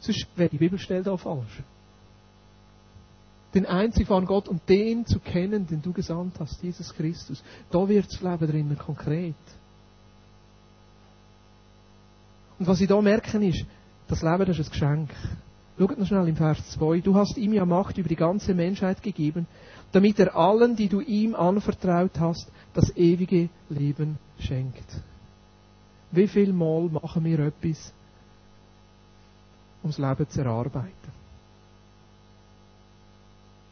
Sonst 0.00 0.26
wäre 0.36 0.48
die 0.48 0.58
Bibelstelle 0.58 1.02
da 1.02 1.16
falsch 1.16 1.62
den 3.54 3.66
einzig 3.66 4.08
wahren 4.08 4.26
Gott 4.26 4.48
und 4.48 4.68
den 4.68 5.06
zu 5.06 5.18
kennen, 5.18 5.66
den 5.66 5.82
du 5.82 5.92
gesandt 5.92 6.38
hast, 6.38 6.62
Jesus 6.62 6.94
Christus. 6.94 7.42
Da 7.70 7.88
wird 7.88 8.06
das 8.06 8.20
Leben 8.20 8.46
drinnen 8.50 8.78
konkret. 8.78 9.34
Und 12.58 12.66
was 12.66 12.80
ich 12.80 12.88
da 12.88 13.00
merken 13.00 13.42
ist, 13.42 13.64
das 14.06 14.22
Leben 14.22 14.44
das 14.44 14.58
ist 14.58 14.68
ein 14.68 14.72
Geschenk. 14.72 15.10
Schaut 15.78 15.98
noch 15.98 16.06
schnell 16.06 16.28
im 16.28 16.36
Vers 16.36 16.58
2. 16.72 17.00
Du 17.00 17.14
hast 17.14 17.38
ihm 17.38 17.54
ja 17.54 17.64
Macht 17.64 17.96
über 17.96 18.08
die 18.08 18.16
ganze 18.16 18.54
Menschheit 18.54 19.02
gegeben, 19.02 19.46
damit 19.92 20.18
er 20.18 20.36
allen, 20.36 20.76
die 20.76 20.88
du 20.88 21.00
ihm 21.00 21.34
anvertraut 21.34 22.20
hast, 22.20 22.52
das 22.74 22.94
ewige 22.96 23.48
Leben 23.70 24.18
schenkt. 24.38 24.84
Wie 26.12 26.28
viel 26.28 26.52
Mal 26.52 26.88
machen 26.90 27.24
wir 27.24 27.38
etwas, 27.38 27.92
um 29.82 29.90
das 29.90 29.98
Leben 29.98 30.28
zu 30.28 30.40
erarbeiten? 30.42 31.19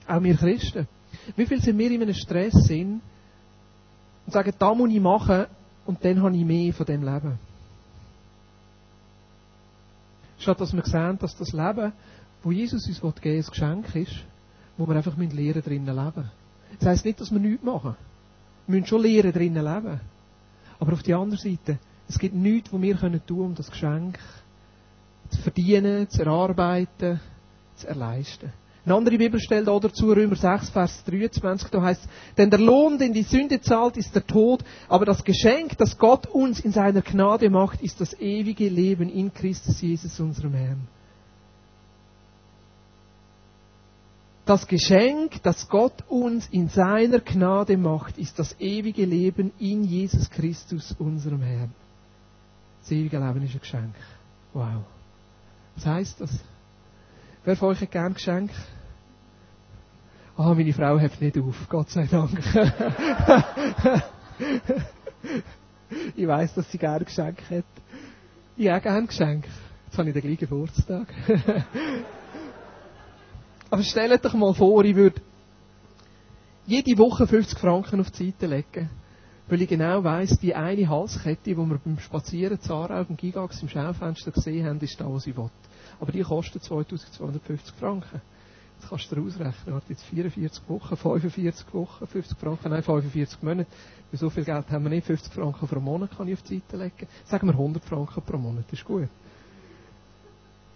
Auch 0.09 0.23
wir 0.23 0.37
Christen. 0.37 0.89
Wie 1.37 1.47
viel 1.47 1.61
sind 1.61 1.79
wir 1.79 1.91
in 1.91 2.03
einem 2.03 2.15
Stress 2.15 2.55
sind 2.55 3.03
und 4.27 4.33
sagen, 4.33 4.53
da 4.59 4.75
muss 4.75 4.91
ich 4.91 5.01
machen 5.01 5.47
und 5.87 6.05
dann 6.05 6.23
habe 6.23 6.37
ich 6.37 6.45
mehr 6.45 6.73
von 6.73 6.87
dem 6.87 7.03
Leben. 7.03 7.39
Statt 10.39 10.61
dass 10.61 10.73
wir 10.73 10.85
sehen, 10.85 11.19
dass 11.19 11.37
das 11.37 11.53
Leben, 11.53 11.93
wo 12.43 12.53
Jesus 12.53 12.87
uns 12.87 13.01
geben 13.01 13.15
will, 13.23 13.37
ein 13.37 13.45
Geschenk 13.45 13.95
ist, 13.97 14.25
wo 14.77 14.87
wir 14.87 14.97
einfach 14.97 15.17
lernen 15.17 15.63
drinnen 15.63 15.97
leben. 15.97 16.31
Das 16.79 16.89
heisst 16.89 17.05
nicht, 17.05 17.21
dass 17.21 17.31
wir 17.31 17.41
nichts 17.41 17.65
machen. 17.65 17.97
Wir 18.67 18.77
müssen 18.77 18.87
schon 18.87 19.03
lernen 19.03 19.33
drinnen 19.33 19.65
leben. 19.65 20.01
Aber 20.79 20.93
auf 20.93 21.03
der 21.03 21.19
anderen 21.19 21.43
Seite, 21.43 21.79
es 22.09 22.19
gibt 22.19 22.35
nichts, 22.35 22.73
was 22.73 22.81
wir 22.81 22.97
tun 22.97 23.21
können, 23.27 23.41
um 23.41 23.55
das 23.55 23.71
Geschenk 23.71 24.19
zu 25.31 25.43
verdienen, 25.43 26.09
zu 26.09 26.23
erarbeiten, 26.23 27.21
zu 27.77 27.87
erleisten. 27.89 28.53
Eine 28.85 28.95
andere 28.95 29.19
Bibelstelle 29.19 29.65
dazu, 29.65 30.13
Römer 30.13 30.37
6, 30.37 30.71
Vers 30.71 31.05
23, 31.05 31.69
da 31.71 31.83
heißt 31.83 32.03
denn 32.37 32.49
der 32.49 32.61
Lohn, 32.61 32.99
den 32.99 33.13
die 33.13 33.23
Sünde 33.23 33.61
zahlt, 33.61 33.97
ist 33.97 34.15
der 34.15 34.27
Tod, 34.27 34.65
aber 34.89 35.05
das 35.05 35.25
Geschenk, 35.25 35.77
das 35.77 35.99
Gott 35.99 36.27
uns 36.27 36.61
in 36.61 36.73
seiner 36.73 37.03
Gnade 37.03 37.51
macht, 37.51 37.83
ist 37.83 38.01
das 38.01 38.19
ewige 38.19 38.69
Leben 38.69 39.11
in 39.11 39.35
Christus 39.35 39.81
Jesus, 39.81 40.19
unserem 40.21 40.55
Herrn. 40.55 40.89
Das 44.49 44.67
Geschenk, 44.67 45.43
das 45.43 45.69
Gott 45.69 46.05
uns 46.09 46.49
in 46.49 46.71
seiner 46.71 47.21
Gnade 47.21 47.77
macht, 47.77 48.17
ist 48.17 48.39
das 48.39 48.59
ewige 48.59 49.05
Leben 49.05 49.53
in 49.59 49.85
Jesus 49.85 50.31
Christus, 50.31 50.97
unserem 50.99 51.43
Herrn. 51.43 51.75
Das 52.81 52.91
ewige 52.91 53.19
Leben 53.19 53.43
ist 53.43 53.53
ein 53.55 53.61
Geschenk. 53.61 53.95
Wow. 54.55 54.85
Was 55.77 55.85
heißt 55.85 56.21
das? 56.23 56.31
Wer 57.49 57.57
von 57.57 57.71
euch 57.71 57.81
hat 57.81 57.91
gern 57.91 58.13
Geschenk? 58.13 58.51
Ah, 60.37 60.53
meine 60.53 60.71
Frau 60.75 60.99
hebt 60.99 61.19
nicht 61.19 61.39
auf, 61.39 61.57
Gott 61.71 61.89
sei 61.89 62.07
Dank. 62.07 62.39
ich 66.15 66.27
weiß, 66.27 66.53
dass 66.53 66.71
sie 66.71 66.77
gerne 66.77 67.07
Geschenk 67.07 67.39
hat. 67.51 67.65
Ich 68.55 68.71
auch 68.71 68.83
gerne 68.83 69.07
Geschenk. 69.07 69.47
Jetzt 69.87 69.97
habe 69.97 70.09
ich 70.11 70.13
den 70.13 70.21
gleichen 70.21 70.41
Geburtstag. 70.41 71.07
Aber 73.71 73.83
stellt 73.83 74.27
euch 74.27 74.35
mal 74.35 74.53
vor, 74.53 74.85
ich 74.85 74.95
würde 74.95 75.23
jede 76.67 76.99
Woche 76.99 77.27
50 77.27 77.59
Franken 77.59 78.01
auf 78.01 78.11
die 78.11 78.27
Seite 78.31 78.47
legen. 78.47 78.91
Weil 79.49 79.63
ich 79.63 79.69
genau 79.69 80.05
weiss, 80.05 80.39
die 80.39 80.55
eine 80.55 80.89
Halskette, 80.89 81.41
die 81.45 81.57
wir 81.57 81.81
beim 81.83 81.99
Spazieren 81.99 82.61
zu 82.61 82.75
Aarau 82.75 83.03
dem 83.05 83.17
Gigax 83.17 83.63
im 83.63 83.69
Schaufenster 83.69 84.31
gesehen 84.31 84.67
haben, 84.67 84.79
ist 84.81 85.01
da, 85.01 85.11
was 85.11 85.27
ich 85.27 85.37
will. 85.37 85.49
Aber 86.01 86.13
die 86.13 86.23
kostet 86.23 86.63
2250 86.65 87.75
Franken. 87.77 88.21
Jetzt 88.79 88.91
kannst 88.91 89.11
du 89.11 89.17
dir 89.17 89.23
ausrechnen, 89.23 89.75
warte, 89.75 89.87
jetzt 89.89 90.05
44 90.05 90.69
Wochen, 90.69 90.97
45 90.97 91.75
Wochen, 91.75 92.07
50 92.07 92.39
Franken, 92.39 92.71
nein, 92.71 92.83
45 92.83 93.43
Monate. 93.43 93.71
Weil 94.11 94.21
so 94.21 94.31
viel 94.31 94.45
Geld 94.45 94.71
haben 94.71 94.85
wir 94.85 94.91
nicht, 94.91 95.07
50 95.07 95.33
Franken 95.33 95.67
pro 95.67 95.81
Monat 95.81 96.17
kann 96.17 96.29
ich 96.29 96.35
auf 96.35 96.43
die 96.43 96.59
Seite 96.59 96.77
legen. 96.77 97.09
Sagen 97.25 97.47
wir 97.49 97.55
100 97.55 97.83
Franken 97.85 98.23
pro 98.23 98.37
Monat, 98.37 98.71
ist 98.71 98.85
gut. 98.85 99.09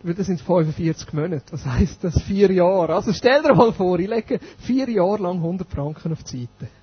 Weil 0.03 0.15
das 0.15 0.27
sind 0.27 0.41
45 0.41 1.13
Monate. 1.13 1.53
Was 1.53 1.65
heisst 1.65 2.03
das? 2.03 2.21
Vier 2.23 2.51
Jahre. 2.51 2.95
Also 2.95 3.13
stell 3.13 3.43
dir 3.43 3.55
mal 3.55 3.73
vor, 3.73 3.99
ich 3.99 4.09
lege 4.09 4.41
vier 4.59 4.89
Jahre 4.89 5.23
lang 5.23 5.37
100 5.37 5.71
Franken 5.71 6.13
auf 6.13 6.25
die 6.25 6.41
Seite. 6.41 6.82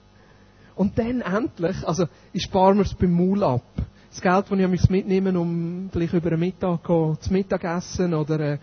Und 0.79 0.97
dann 0.97 1.19
endlich, 1.19 1.85
also 1.85 2.07
ich 2.31 2.43
spare 2.43 2.73
mir 2.73 2.83
es 2.83 2.93
beim 2.93 3.11
Maul 3.11 3.43
ab. 3.43 3.65
Das 4.11 4.21
Geld, 4.21 4.45
das 4.49 4.71
ich 4.71 4.89
mitnehmen 4.89 5.35
um 5.35 5.89
vielleicht 5.91 6.13
über 6.13 6.31
einen 6.31 6.39
Mittag 6.39 6.87
zu 6.87 7.17
Mittagessen 7.31 8.13
oder 8.13 8.39
äh, 8.39 8.57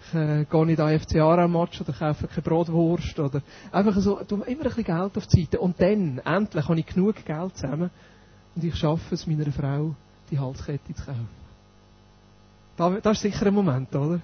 ich 0.00 0.14
äh, 0.14 0.46
gehe 0.46 0.64
nicht 0.64 0.80
an 0.80 0.98
FC 0.98 1.16
Aarau-Match 1.16 1.82
oder 1.82 1.92
kaufe 1.92 2.26
keine 2.26 2.40
Brotwurst 2.40 3.20
oder 3.20 3.42
einfach 3.70 3.94
so, 4.00 4.14
tu 4.26 4.36
immer 4.36 4.46
ein 4.46 4.58
bisschen 4.62 4.84
Geld 4.84 5.14
auf 5.14 5.26
die 5.26 5.42
Seite 5.42 5.60
und 5.60 5.78
dann, 5.78 6.22
endlich, 6.24 6.66
habe 6.66 6.80
ich 6.80 6.86
genug 6.86 7.22
Geld 7.26 7.56
zusammen 7.58 7.90
und 8.56 8.64
ich 8.64 8.74
schaffe 8.74 9.14
es, 9.14 9.26
meiner 9.26 9.52
Frau 9.52 9.94
die 10.30 10.38
Halskette 10.38 10.94
zu 10.94 11.04
kaufen. 11.04 11.28
Das, 12.78 13.02
das 13.02 13.16
ist 13.18 13.22
sicher 13.24 13.44
ein 13.44 13.54
Moment, 13.54 13.94
oder? 13.94 14.22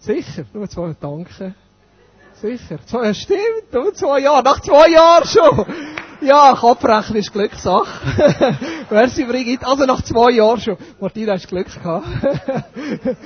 Sicher, 0.00 0.46
nur 0.52 0.68
zwei 0.68 0.96
Danke. 0.98 1.54
Sicher. 2.40 2.78
Zwei, 2.86 3.12
stimmt, 3.14 3.72
nur 3.72 3.92
zwei 3.94 4.20
Jahre, 4.20 4.44
nach 4.44 4.60
zwei 4.60 4.90
Jahren 4.90 5.26
schon. 5.26 5.66
Ja, 6.20 6.54
Kopfrechnen 6.54 7.18
ist 7.18 7.32
Glückssache. 7.32 8.56
Merci, 8.90 9.24
Brigitte. 9.24 9.66
Also 9.66 9.86
nach 9.86 10.02
zwei 10.02 10.30
Jahren 10.32 10.60
schon. 10.60 10.76
Martina, 11.00 11.32
hast 11.32 11.48
Glück 11.48 11.66
gehabt. 11.66 12.06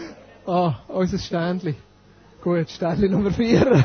Ah, 0.45 0.75
unser 0.89 1.19
Ständli. 1.19 1.77
Gut, 2.43 2.69
Ständli 2.69 3.09
Nummer 3.09 3.31
4. 3.31 3.85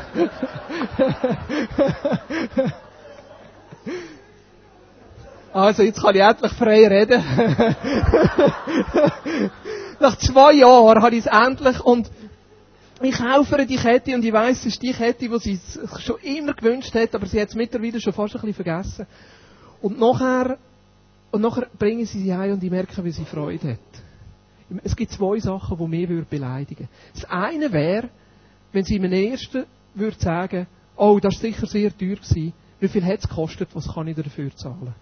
also, 5.52 5.84
jetzt 5.84 6.02
kann 6.02 6.16
ich 6.16 6.20
endlich 6.20 6.52
frei 6.54 6.88
reden. 6.88 7.22
Nach 10.00 10.18
zwei 10.18 10.54
Jahren 10.54 11.00
habe 11.00 11.14
ich 11.14 11.24
es 11.24 11.32
endlich 11.32 11.78
und 11.78 12.10
ich 13.02 13.14
kaufe 13.16 13.66
die 13.66 13.76
Kette 13.76 14.14
und 14.14 14.24
ich 14.24 14.32
weiss, 14.32 14.60
es 14.60 14.66
ist 14.66 14.82
die 14.82 14.92
Kette, 14.92 15.28
die 15.28 15.38
sie 15.38 15.56
sich 15.56 16.00
schon 16.00 16.18
immer 16.20 16.54
gewünscht 16.54 16.94
hat, 16.94 17.14
aber 17.14 17.26
sie 17.26 17.40
hat 17.40 17.48
es 17.48 17.54
mittlerweile 17.54 18.00
schon 18.00 18.12
fast 18.12 18.34
ein 18.34 18.40
bisschen 18.40 18.64
vergessen. 18.64 19.06
Und 19.80 19.98
nachher, 19.98 20.58
und 21.30 21.42
nachher 21.42 21.68
bringe 21.78 22.02
ich 22.02 22.10
sie 22.10 22.34
heim 22.34 22.52
und 22.52 22.62
ich 22.62 22.70
merke, 22.70 23.04
wie 23.04 23.10
sie 23.10 23.24
Freude 23.24 23.72
hat. 23.72 24.82
Es 24.84 24.96
gibt 24.96 25.12
zwei 25.12 25.38
Sachen, 25.38 25.78
die 25.78 25.86
mich 25.86 26.26
beleidigen 26.26 26.88
würden. 26.88 27.14
Das 27.14 27.24
eine 27.24 27.72
wäre, 27.72 28.10
wenn 28.72 28.84
sie 28.84 28.98
mir 28.98 29.30
ersten 29.30 29.64
würde 29.94 30.18
sagen, 30.18 30.66
oh, 30.96 31.18
das 31.20 31.34
war 31.34 31.40
sicher 31.40 31.66
sehr 31.66 31.96
teuer 31.96 32.16
gewesen. 32.16 32.52
Wie 32.80 32.88
viel 32.88 33.04
hat 33.04 33.20
es 33.20 33.28
gekostet, 33.28 33.68
was 33.74 33.92
kann 33.92 34.08
ich 34.08 34.16
dafür 34.16 34.54
zahlen? 34.54 34.94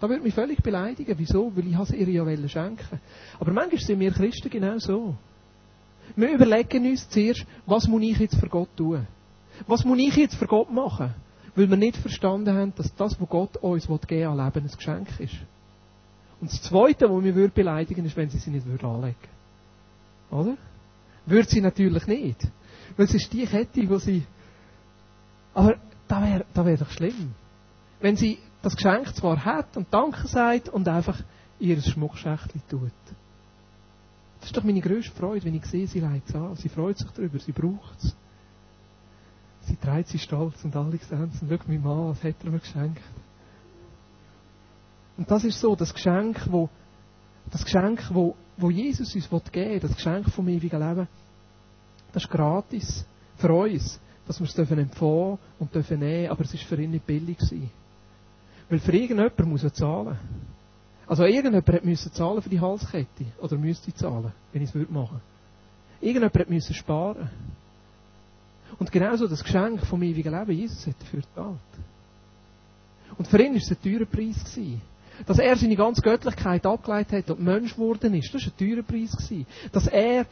Das 0.00 0.10
würde 0.10 0.22
mich 0.22 0.34
völlig 0.34 0.62
beleidigen. 0.62 1.14
Wieso? 1.16 1.50
Weil 1.56 1.66
ich 1.66 1.88
sie 1.88 1.96
ihr 1.96 2.08
ja 2.08 2.48
schenken 2.48 3.00
Aber 3.40 3.52
manchmal 3.52 3.80
sind 3.80 4.00
wir 4.00 4.12
Christen 4.12 4.50
genau 4.50 4.78
so. 4.78 5.14
Wir 6.16 6.32
überlegen 6.32 6.86
uns 6.90 7.08
zuerst, 7.08 7.44
was 7.66 7.88
muss 7.88 8.02
ich 8.02 8.18
jetzt 8.18 8.36
für 8.36 8.48
Gott 8.48 8.68
tun? 8.76 9.06
Was 9.66 9.84
muss 9.84 9.98
ich 9.98 10.16
jetzt 10.16 10.36
für 10.36 10.46
Gott 10.46 10.70
machen? 10.70 11.14
Weil 11.56 11.70
wir 11.70 11.76
nicht 11.76 11.96
verstanden 11.96 12.54
haben, 12.54 12.74
dass 12.76 12.94
das, 12.94 13.20
was 13.20 13.28
Gott 13.28 13.56
uns 13.58 13.86
geben 13.86 14.08
will, 14.08 14.40
ein 14.40 14.70
Geschenk 14.76 15.20
ist. 15.20 15.34
Und 16.40 16.50
das 16.50 16.62
Zweite, 16.62 17.08
was 17.08 17.22
würde 17.22 17.54
beleidigen 17.54 18.04
ist, 18.04 18.16
wenn 18.16 18.28
sie 18.28 18.38
sie 18.38 18.50
nicht 18.50 18.66
würde 18.66 18.86
anlegen 18.86 19.16
Oder? 20.30 20.56
Würde 21.26 21.48
sie 21.48 21.60
natürlich 21.60 22.06
nicht. 22.06 22.48
Weil 22.96 23.06
es 23.06 23.14
ist 23.14 23.32
die 23.32 23.46
Kette, 23.46 23.88
wo 23.88 23.98
sie... 23.98 24.24
Aber 25.54 25.76
da 26.08 26.22
wäre 26.22 26.44
da 26.52 26.66
wär 26.66 26.76
doch 26.76 26.90
schlimm. 26.90 27.34
Wenn 28.00 28.16
sie 28.16 28.38
das 28.62 28.76
Geschenk 28.76 29.14
zwar 29.14 29.44
hat 29.44 29.76
und 29.76 29.86
Danke 29.92 30.26
sagt 30.26 30.68
und 30.68 30.88
einfach 30.88 31.20
ihr 31.58 31.80
Schmuckschächtchen 31.80 32.62
tut. 32.68 32.90
Das 34.44 34.50
ist 34.50 34.58
doch 34.58 34.64
meine 34.64 34.82
grösste 34.82 35.10
Freude, 35.12 35.46
wenn 35.46 35.54
ich 35.54 35.64
sehe, 35.64 35.86
sie 35.86 36.00
leidet 36.00 36.28
es 36.28 36.34
an. 36.34 36.54
Sie 36.56 36.68
freut 36.68 36.98
sich 36.98 37.08
darüber, 37.12 37.38
sie 37.38 37.52
braucht 37.52 37.96
es. 37.98 38.14
Sie 39.62 39.76
trägt 39.76 40.08
sie 40.08 40.18
stolz 40.18 40.62
und 40.62 40.76
alle 40.76 40.98
sehen 40.98 41.30
es 41.32 41.40
und 41.40 41.48
schaut 41.48 41.66
mich 41.66 41.78
an, 41.78 42.08
was 42.08 42.22
hat 42.22 42.34
er 42.44 42.50
mir 42.50 42.58
geschenkt. 42.58 43.00
Und 45.16 45.30
das 45.30 45.44
ist 45.44 45.58
so, 45.58 45.74
das 45.74 45.94
Geschenk, 45.94 46.46
wo, 46.50 46.68
das 47.50 47.64
Geschenk, 47.64 48.04
wo, 48.12 48.36
wo 48.58 48.68
Jesus 48.68 49.14
uns 49.14 49.30
geben 49.50 49.70
will, 49.70 49.80
das 49.80 49.94
Geschenk 49.94 50.28
vom 50.28 50.46
ewigen 50.46 50.78
Leben, 50.78 51.08
das 52.12 52.24
ist 52.24 52.30
gratis 52.30 53.06
für 53.38 53.50
uns, 53.50 53.98
dass 54.26 54.40
wir 54.40 54.46
es 54.46 54.54
dürfen 54.54 54.78
empfangen 54.78 55.38
und 55.58 55.74
dürfen 55.74 56.00
nehmen, 56.00 56.28
aber 56.30 56.44
es 56.44 56.52
ist 56.52 56.64
für 56.64 56.76
ihn 56.76 56.90
nicht 56.90 57.06
billig 57.06 57.40
sein. 57.40 57.70
Weil 58.68 58.78
für 58.78 58.92
irgendjemand 58.92 59.46
muss 59.46 59.64
er 59.64 59.72
zahlen. 59.72 60.18
Also 61.06 61.24
irgendjemand 61.24 61.68
hat 61.68 61.84
müssen 61.84 62.12
zahlen 62.12 62.42
für 62.42 62.48
die 62.48 62.60
Halskette. 62.60 63.26
Oder 63.40 63.56
müsste 63.56 63.94
zahlen, 63.94 64.32
wenn 64.52 64.62
ich 64.62 64.70
es 64.70 64.74
würde 64.74 64.92
machen. 64.92 65.20
Irgendjemand 66.00 66.34
hat 66.34 66.50
müssen 66.50 66.74
sparen. 66.74 67.30
Und 68.78 68.90
genauso 68.90 69.28
das 69.28 69.44
Geschenk 69.44 69.86
vom 69.86 70.02
ewigen 70.02 70.32
Leben, 70.32 70.52
Jesus 70.52 70.86
hat 70.86 70.94
dafür 71.00 71.20
gezahlt. 71.20 71.58
Und 73.16 73.28
für 73.28 73.40
ihn 73.40 73.52
war 73.52 73.60
es 73.60 73.70
ein 73.70 73.82
teurer 73.82 74.06
Preis. 74.06 74.58
Dass 75.26 75.38
er 75.38 75.56
seine 75.56 75.76
ganze 75.76 76.02
Göttlichkeit 76.02 76.66
abgeleitet 76.66 77.28
hat 77.28 77.36
und 77.36 77.44
Mensch 77.44 77.74
geworden 77.74 78.14
ist, 78.14 78.34
das 78.34 78.46
war 78.46 78.52
ein 78.52 78.58
teurer 78.58 78.82
Preis. 78.82 79.32
Dass 79.70 79.86
er 79.86 80.26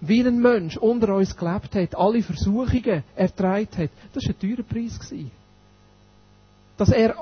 wie 0.00 0.26
ein 0.26 0.40
Mensch 0.40 0.76
unter 0.76 1.14
uns 1.14 1.36
gelebt 1.36 1.74
hat, 1.74 1.94
alle 1.94 2.22
Versuchungen 2.22 3.04
ertragen 3.14 3.68
hat, 3.76 3.90
das 4.12 4.24
war 4.24 4.34
ein 4.34 4.40
teurer 4.40 4.62
Preis. 4.64 4.98
Dass 6.76 6.88
er 6.88 7.14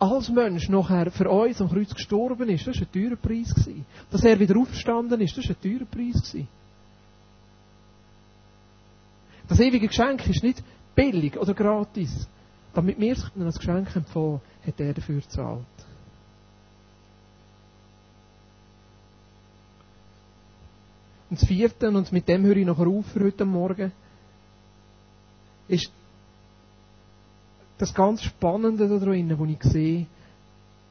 als 0.00 0.30
Mensch 0.30 0.68
nachher 0.70 1.10
für 1.10 1.28
uns 1.28 1.60
am 1.60 1.68
Kreuz 1.68 1.94
gestorben 1.94 2.48
ist, 2.48 2.66
das 2.66 2.80
war 2.80 2.86
ein 2.86 2.92
teurer 2.92 3.16
Preis. 3.16 3.54
Gewesen. 3.54 3.84
Dass 4.10 4.24
er 4.24 4.40
wieder 4.40 4.56
auferstanden 4.58 5.20
ist, 5.20 5.36
das 5.36 5.46
war 5.48 5.54
ein 5.54 5.62
teurer 5.62 5.84
Preis. 5.84 6.22
Gewesen. 6.22 6.48
Das 9.46 9.60
ewige 9.60 9.88
Geschenk 9.88 10.26
ist 10.28 10.42
nicht 10.42 10.62
billig 10.94 11.36
oder 11.36 11.52
gratis. 11.52 12.26
Damit 12.72 12.98
wir 12.98 13.14
sich 13.14 13.28
das 13.34 13.58
Geschenk 13.58 13.94
empfangen, 13.94 14.40
hat 14.66 14.80
er 14.80 14.94
dafür 14.94 15.20
gezahlt. 15.20 15.66
Und 21.28 21.40
das 21.40 21.46
vierte, 21.46 21.88
und 21.88 22.10
mit 22.10 22.26
dem 22.26 22.44
höre 22.44 22.56
ich 22.56 22.66
nachher 22.66 22.86
auf 22.86 23.06
für 23.06 23.24
heute 23.24 23.44
Morgen, 23.44 23.92
ist 25.68 25.92
das 27.80 27.94
ganz 27.94 28.22
Spannende 28.22 28.88
da 28.88 28.98
drinnen, 28.98 29.38
wo 29.38 29.44
ich 29.46 29.62
sehe, 29.62 30.06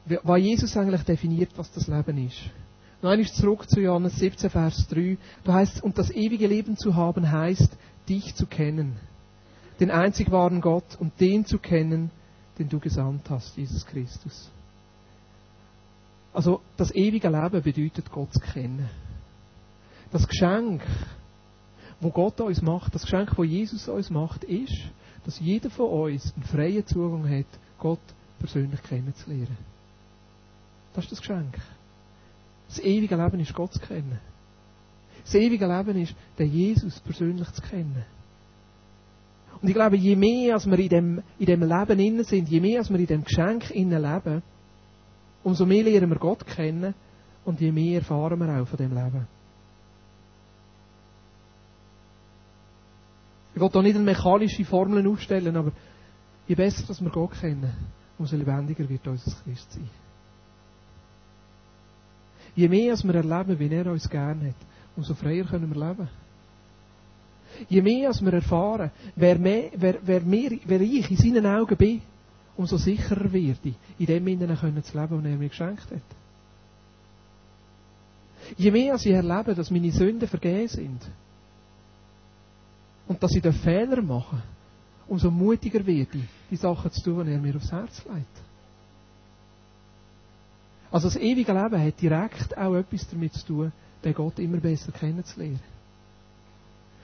was 0.04 0.40
Jesus 0.40 0.76
eigentlich 0.76 1.02
definiert, 1.02 1.50
was 1.56 1.70
das 1.72 1.86
Leben 1.86 2.26
ist. 2.26 2.38
Noch 3.00 3.10
einmal 3.10 3.28
zurück 3.28 3.68
zu 3.68 3.80
Johannes 3.80 4.16
17, 4.16 4.50
Vers 4.50 4.88
3. 4.88 5.16
Da 5.44 5.54
heißt 5.54 5.82
und 5.82 5.96
das 5.96 6.10
ewige 6.10 6.46
Leben 6.46 6.76
zu 6.76 6.96
haben 6.96 7.30
heißt, 7.30 7.76
dich 8.08 8.34
zu 8.34 8.46
kennen. 8.46 8.96
Den 9.78 9.90
einzig 9.90 10.30
wahren 10.30 10.60
Gott 10.60 10.96
und 10.98 11.18
den 11.20 11.46
zu 11.46 11.58
kennen, 11.58 12.10
den 12.58 12.68
du 12.68 12.80
gesandt 12.80 13.30
hast, 13.30 13.56
Jesus 13.56 13.86
Christus. 13.86 14.50
Also, 16.32 16.60
das 16.76 16.94
ewige 16.94 17.28
Leben 17.28 17.62
bedeutet, 17.62 18.10
Gott 18.10 18.32
zu 18.32 18.40
kennen. 18.40 18.88
Das 20.12 20.28
Geschenk, 20.28 20.82
wo 22.00 22.10
Gott 22.10 22.40
uns 22.40 22.60
macht, 22.60 22.94
das 22.94 23.02
Geschenk, 23.02 23.36
wo 23.38 23.44
Jesus 23.44 23.88
uns 23.88 24.10
macht, 24.10 24.44
ist, 24.44 24.76
dass 25.24 25.38
jeder 25.40 25.70
von 25.70 25.88
uns 25.88 26.32
einen 26.34 26.44
freien 26.44 26.86
Zugang 26.86 27.28
hat, 27.28 27.46
Gott 27.78 28.00
persönlich 28.38 28.82
kennenzulernen. 28.82 29.58
Das 30.94 31.04
ist 31.04 31.12
das 31.12 31.20
Geschenk. 31.20 31.58
Das 32.68 32.78
ewige 32.80 33.16
Leben 33.16 33.40
ist 33.40 33.54
Gott 33.54 33.72
zu 33.72 33.80
kennen. 33.80 34.18
Das 35.24 35.34
ewige 35.34 35.66
Leben 35.66 36.00
ist, 36.00 36.14
den 36.38 36.50
Jesus 36.50 37.00
persönlich 37.00 37.50
zu 37.52 37.62
kennen. 37.62 38.04
Und 39.60 39.68
ich 39.68 39.74
glaube, 39.74 39.96
je 39.96 40.16
mehr 40.16 40.54
als 40.54 40.66
wir 40.66 40.78
in 40.78 40.88
dem, 40.88 41.22
in 41.38 41.46
dem 41.46 41.62
Leben 41.62 41.98
innen 41.98 42.24
sind, 42.24 42.48
je 42.48 42.60
mehr 42.60 42.78
als 42.78 42.90
wir 42.90 42.98
in 42.98 43.06
dem 43.06 43.24
Geschenk 43.24 43.70
innen 43.70 44.00
leben, 44.00 44.42
umso 45.42 45.66
mehr 45.66 45.84
lernen 45.84 46.10
wir 46.10 46.18
Gott 46.18 46.46
kennen 46.46 46.94
und 47.44 47.60
je 47.60 47.70
mehr 47.70 47.98
erfahren 47.98 48.38
wir 48.38 48.60
auch 48.60 48.66
von 48.66 48.78
dem 48.78 48.94
Leben. 48.94 49.26
Ich 53.54 53.60
will 53.60 53.70
hier 53.70 53.82
nicht 53.82 53.96
eine 53.96 54.04
mechanische 54.04 54.64
Formel 54.64 55.06
aufstellen, 55.06 55.56
aber 55.56 55.72
je 56.46 56.54
besser 56.54 56.84
dass 56.86 57.00
wir 57.00 57.10
Gott 57.10 57.32
kennen, 57.40 57.72
umso 58.18 58.36
lebendiger 58.36 58.88
wird 58.88 59.06
unser 59.06 59.32
Christsein. 59.44 59.88
Je 62.54 62.68
mehr 62.68 62.92
als 62.92 63.04
wir 63.04 63.14
erleben, 63.14 63.58
wie 63.58 63.74
er 63.74 63.86
uns 63.86 64.08
gerne 64.08 64.48
hat, 64.48 64.54
umso 64.96 65.14
freier 65.14 65.44
können 65.44 65.72
wir 65.72 65.88
leben. 65.88 66.08
Je 67.68 67.82
mehr 67.82 68.08
als 68.08 68.24
wir 68.24 68.32
erfahren, 68.32 68.90
wer, 69.16 69.38
mehr, 69.38 69.70
wer, 69.76 69.98
wer, 70.02 70.20
mehr, 70.20 70.50
wer 70.64 70.80
ich 70.80 71.10
in 71.10 71.16
seinen 71.16 71.46
Augen 71.46 71.76
bin, 71.76 72.02
umso 72.56 72.76
sicherer 72.76 73.32
werde 73.32 73.58
ich, 73.64 73.74
in 73.98 74.06
dem 74.06 74.26
Innen 74.26 74.56
können 74.56 74.82
zu 74.82 74.98
leben, 74.98 75.18
was 75.18 75.24
er 75.24 75.36
mir 75.36 75.48
geschenkt 75.48 75.90
hat. 75.90 76.02
Je 78.56 78.70
mehr 78.70 78.92
als 78.92 79.06
ich 79.06 79.12
erlebe, 79.12 79.54
dass 79.54 79.70
meine 79.70 79.90
Sünden 79.90 80.28
vergeben 80.28 80.68
sind, 80.68 81.02
und 83.10 83.20
dass 83.20 83.34
ich 83.34 83.42
den 83.42 83.52
Fehler 83.52 84.00
mache, 84.02 84.40
umso 85.08 85.32
mutiger 85.32 85.84
werde 85.84 86.18
ich, 86.18 86.24
die 86.48 86.54
Sachen 86.54 86.92
zu 86.92 87.02
tun, 87.02 87.26
die 87.26 87.32
er 87.32 87.40
mir 87.40 87.56
aufs 87.56 87.72
Herz 87.72 88.04
legt. 88.04 88.36
Also 90.92 91.08
das 91.08 91.16
ewige 91.16 91.52
Leben 91.52 91.84
hat 91.84 92.00
direkt 92.00 92.56
auch 92.56 92.76
etwas 92.76 93.08
damit 93.10 93.32
zu 93.32 93.44
tun, 93.44 93.72
den 94.04 94.14
Gott 94.14 94.38
immer 94.38 94.58
besser 94.58 94.92
kennenzulernen. 94.92 95.58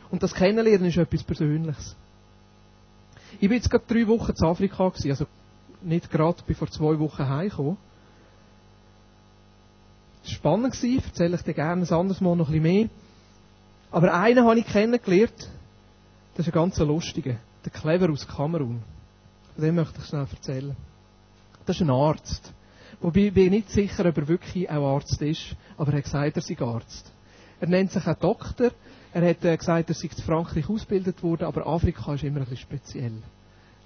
Und 0.09 0.23
das 0.23 0.33
Kennenlernen 0.33 0.90
ist 0.90 0.97
etwas 0.97 1.25
Persönliches. 1.25 1.97
Ich 3.40 3.49
bin 3.49 3.55
jetzt 3.55 3.69
gerade 3.69 3.85
drei 3.88 4.07
Wochen 4.07 4.31
in 4.31 4.45
Afrika 4.45 4.88
gewesen, 4.88 5.11
also 5.11 5.27
nicht 5.83 6.09
gerade, 6.09 6.40
bin 6.45 6.55
vor 6.55 6.71
zwei 6.71 6.97
Wochen 7.01 7.29
heimgekommen. 7.29 7.79
War 10.23 10.31
spannend, 10.31 10.73
gewesen, 10.73 11.03
erzähle 11.05 11.35
ich 11.35 11.42
dir 11.42 11.55
gerne 11.55 11.83
ein 11.83 11.92
anderes 11.92 12.21
Mal 12.21 12.37
noch 12.37 12.49
ein 12.49 12.62
bisschen 12.62 12.77
mehr. 12.77 12.88
Aber 13.90 14.14
einen 14.14 14.45
habe 14.45 14.61
ich 14.61 14.66
kennengelernt, 14.66 15.51
das 16.37 16.46
ist 16.46 16.53
ein 16.53 16.55
ganz 16.55 16.79
lustiger, 16.79 17.37
der 17.64 17.72
Clever 17.72 18.12
aus 18.12 18.29
Kamerun. 18.29 18.83
Von 19.55 19.64
dem 19.64 19.75
möchte 19.75 19.99
ich 19.99 20.07
schnell 20.07 20.27
erzählen. 20.31 20.77
Das 21.64 21.77
ist 21.77 21.83
ein 21.83 21.90
Arzt. 21.90 22.53
Wobei 23.01 23.20
ich 23.20 23.35
bin 23.35 23.51
nicht 23.51 23.70
sicher, 23.70 24.05
ob 24.05 24.18
er 24.18 24.29
wirklich 24.29 24.68
auch 24.68 24.96
Arzt 24.96 25.20
ist, 25.22 25.57
aber 25.79 25.92
er 25.92 25.99
hat 25.99 26.05
gesagt, 26.05 26.37
er 26.37 26.42
sei 26.42 26.59
Arzt. 26.61 27.11
Er 27.59 27.68
nennt 27.68 27.90
sich 27.90 28.07
auch 28.07 28.18
Doktor. 28.18 28.70
Er 29.14 29.31
hat 29.31 29.42
äh, 29.46 29.57
gesagt, 29.57 29.88
er 29.88 29.94
sei 29.94 30.11
in 30.14 30.22
Frankreich 30.22 30.68
ausgebildet 30.68 31.22
worden, 31.22 31.44
aber 31.44 31.66
Afrika 31.66 32.12
ist 32.12 32.22
immer 32.22 32.40
ein 32.40 32.44
bisschen 32.44 32.59
speziell. 32.59 33.22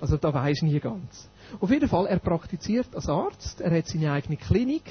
Also 0.00 0.16
da 0.16 0.34
weiß 0.34 0.62
nie 0.62 0.80
ganz. 0.80 1.28
Auf 1.60 1.70
jeden 1.70 1.88
Fall, 1.88 2.06
er 2.06 2.18
praktiziert 2.18 2.88
als 2.96 3.08
Arzt, 3.08 3.60
er 3.60 3.76
hat 3.76 3.86
seine 3.86 4.10
eigene 4.10 4.36
Klinik, 4.36 4.90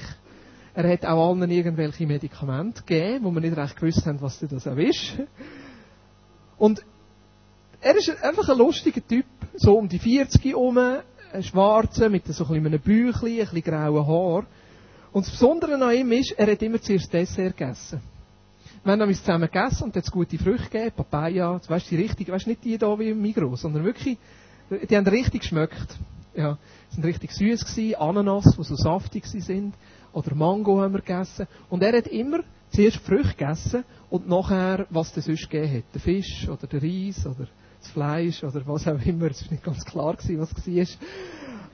er 0.74 0.90
hat 0.90 1.06
auch 1.06 1.30
allen 1.30 1.52
irgendwelche 1.52 2.08
Medikamente 2.08 2.84
gegeben, 2.84 3.26
wo 3.26 3.32
wir 3.32 3.42
nicht 3.42 3.58
recht 3.58 3.76
gewusst 3.76 4.06
haben, 4.06 4.22
was 4.22 4.40
das 4.40 4.66
auch 4.66 4.78
ist. 4.78 5.18
Und 6.58 6.86
er 7.82 7.96
ist 7.96 8.24
einfach 8.24 8.50
ein 8.50 8.58
lustiger 8.58 9.06
Typ, 9.06 9.26
so 9.56 9.78
um 9.78 9.88
die 9.88 10.00
40 10.00 10.44
herum, 10.44 10.78
ein 10.78 11.44
Schwarzer 11.44 12.10
mit 12.10 12.26
so 12.28 12.46
ein 12.46 12.64
bisschen 12.64 12.80
Bäuchchen, 12.82 13.28
ein 13.28 13.38
bisschen 13.38 13.62
grauen 13.62 14.08
Haar. 14.08 14.46
Und 15.12 15.26
das 15.26 15.32
Besondere 15.32 15.76
an 15.76 15.96
ihm 15.96 16.12
ist, 16.12 16.32
er 16.32 16.52
hat 16.52 16.62
immer 16.62 16.82
zuerst 16.82 17.12
Dessert 17.12 17.58
gegessen. 17.58 18.02
Wir 18.84 18.92
haben 18.92 19.00
nämlich 19.00 19.20
zusammen 19.20 19.50
gegessen 19.52 19.84
und 19.84 19.96
hat 19.96 20.12
gute 20.12 20.38
Früchte 20.38 20.70
gegeben, 20.70 20.96
Papaya, 20.96 21.60
weißt 21.68 21.92
du, 21.92 21.96
die 21.96 22.02
richtig, 22.02 22.30
weißt 22.30 22.48
nicht 22.48 22.64
die 22.64 22.78
da 22.78 22.98
wie 22.98 23.10
im 23.10 23.22
Migros, 23.22 23.62
sondern 23.62 23.84
wirklich, 23.84 24.18
die 24.70 24.96
haben 24.96 25.08
richtig 25.08 25.42
geschmeckt. 25.42 25.98
Ja, 26.36 26.58
sind 26.90 27.04
richtig 27.04 27.32
süß 27.32 27.66
gewesen, 27.66 27.96
Ananas, 27.96 28.56
die 28.56 28.64
so 28.64 28.76
saftig 28.76 29.26
sind, 29.26 29.74
oder 30.14 30.36
Mango 30.36 30.80
haben 30.80 30.94
wir 30.94 31.02
gegessen. 31.02 31.48
Und 31.70 31.84
er 31.84 31.98
hat 31.98 32.08
immer 32.08 32.40
zuerst 32.72 32.98
Früchte 32.98 33.36
gegessen 33.36 33.84
und 34.10 34.28
nachher, 34.28 34.86
was 34.90 35.16
es 35.16 35.26
sonst 35.26 35.50
gegeben 35.50 35.78
hat. 35.78 35.84
Der 35.94 36.02
Fisch 36.02 36.48
oder 36.48 36.68
der 36.68 36.82
Reis 36.82 37.26
oder 37.26 37.48
das 37.80 37.92
Fleisch 37.92 38.44
oder 38.44 38.62
was 38.66 38.88
auch 38.88 39.06
immer. 39.06 39.32
Es 39.32 39.44
war 39.44 39.52
nicht 39.52 39.64
ganz 39.64 39.86
klar, 39.86 40.16
was 40.18 40.26
es 40.28 40.68
war. 40.68 40.86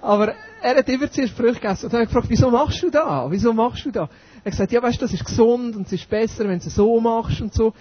Aber 0.01 0.33
er 0.61 0.77
hat 0.77 0.89
immer 0.89 1.09
zuerst 1.09 1.33
Früchte 1.33 1.61
gegessen. 1.61 1.85
Und 1.85 1.93
dann 1.93 2.01
habe 2.01 2.03
ich 2.03 2.13
gefragt, 2.13 2.29
wieso 2.29 2.51
machst 2.51 2.83
du 2.83 2.89
das? 2.89 3.31
Wieso 3.31 3.53
machst 3.53 3.85
du 3.85 3.91
das? 3.91 4.09
Er 4.09 4.45
hat 4.45 4.51
gesagt, 4.51 4.71
ja, 4.71 4.81
weißt 4.81 5.01
du, 5.01 5.05
das 5.05 5.13
ist 5.13 5.25
gesund 5.25 5.75
und 5.75 5.87
es 5.87 5.93
ist 5.93 6.09
besser, 6.09 6.47
wenn 6.47 6.59
du 6.59 6.67
es 6.67 6.75
so 6.75 6.99
machst 6.99 7.41
und 7.41 7.53
so. 7.53 7.73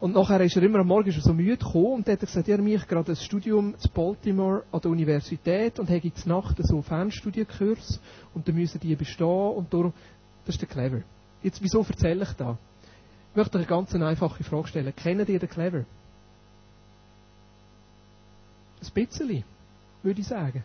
Und 0.00 0.14
nachher 0.14 0.40
ist 0.42 0.56
er 0.56 0.62
immer 0.62 0.80
am 0.80 0.88
Morgen 0.88 1.10
schon 1.12 1.22
so 1.22 1.32
müde 1.32 1.56
gekommen 1.56 1.94
und 1.94 2.08
hat 2.08 2.20
gesagt, 2.20 2.46
ja, 2.48 2.58
mich 2.58 2.86
gerade 2.86 3.12
ein 3.12 3.16
Studium 3.16 3.74
zu 3.78 3.88
Baltimore 3.88 4.64
an 4.70 4.80
der 4.80 4.90
Universität 4.90 5.78
und 5.78 5.88
habe 5.88 6.00
jetzt 6.02 6.26
Nacht 6.26 6.56
so 6.58 6.82
Fernstudienkurs 6.82 8.00
und 8.34 8.46
dann 8.46 8.54
müssen 8.54 8.80
die 8.80 8.94
bestehen 8.96 9.26
und 9.26 9.72
darum, 9.72 9.94
das 10.44 10.56
ist 10.56 10.60
der 10.60 10.68
Clever. 10.68 11.02
Jetzt, 11.44 11.62
wieso 11.62 11.84
erzähle 11.86 12.24
ich 12.24 12.32
da? 12.32 12.56
Ich 13.30 13.36
möchte 13.36 13.58
euch 13.58 13.70
eine 13.70 13.84
ganz 13.84 13.94
einfache 13.94 14.42
Frage 14.42 14.68
stellen. 14.68 14.96
Kennen 14.96 15.26
ihr 15.28 15.38
den 15.38 15.48
Clever? 15.48 15.84
Ein 18.80 18.90
bisschen, 18.94 19.44
würde 20.02 20.20
ich 20.20 20.26
sagen. 20.26 20.64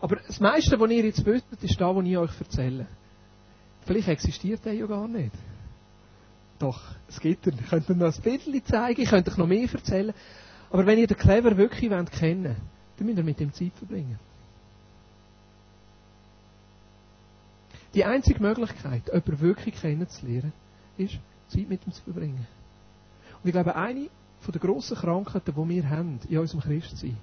Aber 0.00 0.16
das 0.16 0.38
meiste, 0.38 0.78
was 0.78 0.90
ihr 0.90 1.04
jetzt 1.04 1.24
wisst, 1.24 1.46
ist 1.62 1.80
das, 1.80 1.96
was 1.96 2.04
ich 2.04 2.18
euch 2.18 2.40
erzähle. 2.40 2.86
Vielleicht 3.86 4.08
existiert 4.08 4.66
er 4.66 4.74
ja 4.74 4.86
gar 4.86 5.08
nicht. 5.08 5.32
Doch, 6.58 6.80
es 7.08 7.20
gibt 7.20 7.46
er. 7.46 7.54
Ich 7.54 7.70
könnte 7.70 7.92
euch 7.92 7.98
noch 7.98 8.14
ein 8.14 8.22
Bild 8.22 8.66
zeigen, 8.66 9.00
ich 9.00 9.08
könnte 9.08 9.30
euch 9.30 9.38
noch 9.38 9.46
mehr 9.46 9.66
erzählen. 9.72 10.12
Aber 10.70 10.84
wenn 10.84 10.98
ihr 10.98 11.06
den 11.06 11.16
Clever 11.16 11.56
wirklich 11.56 11.90
wollt 11.90 12.12
kennen 12.12 12.56
dann 12.98 13.06
müsst 13.06 13.18
ihr 13.18 13.24
mit 13.24 13.40
ihm 13.40 13.52
Zeit 13.54 13.72
verbringen. 13.78 14.18
Die 17.94 18.04
einzige 18.04 18.40
Möglichkeit, 18.40 19.06
jemanden 19.06 19.40
wirklich 19.40 19.74
kennenzulernen, 19.74 20.52
ist, 20.96 21.18
Zeit 21.48 21.68
mit 21.68 21.84
ihm 21.86 21.92
zu 21.92 22.02
verbringen. 22.02 22.46
Und 23.42 23.48
ich 23.48 23.52
glaube, 23.52 23.74
eine 23.74 24.08
von 24.40 24.52
der 24.52 24.60
grossen 24.60 24.96
Krankheiten, 24.96 25.54
die 25.54 25.68
wir 25.68 25.90
haben 25.90 26.20
in 26.28 26.38
unserem 26.38 26.60
Christsein, 26.60 27.16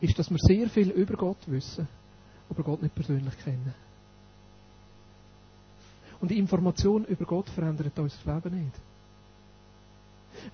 ist, 0.00 0.18
dass 0.18 0.30
wir 0.30 0.38
sehr 0.38 0.68
viel 0.68 0.90
über 0.90 1.16
Gott 1.16 1.38
wissen, 1.46 1.88
aber 2.48 2.62
Gott 2.62 2.82
nicht 2.82 2.94
persönlich 2.94 3.36
kennen. 3.38 3.74
Und 6.20 6.30
die 6.30 6.38
Information 6.38 7.04
über 7.06 7.24
Gott 7.24 7.48
verändert 7.48 7.98
unser 7.98 8.34
Leben 8.34 8.64
nicht. 8.64 8.76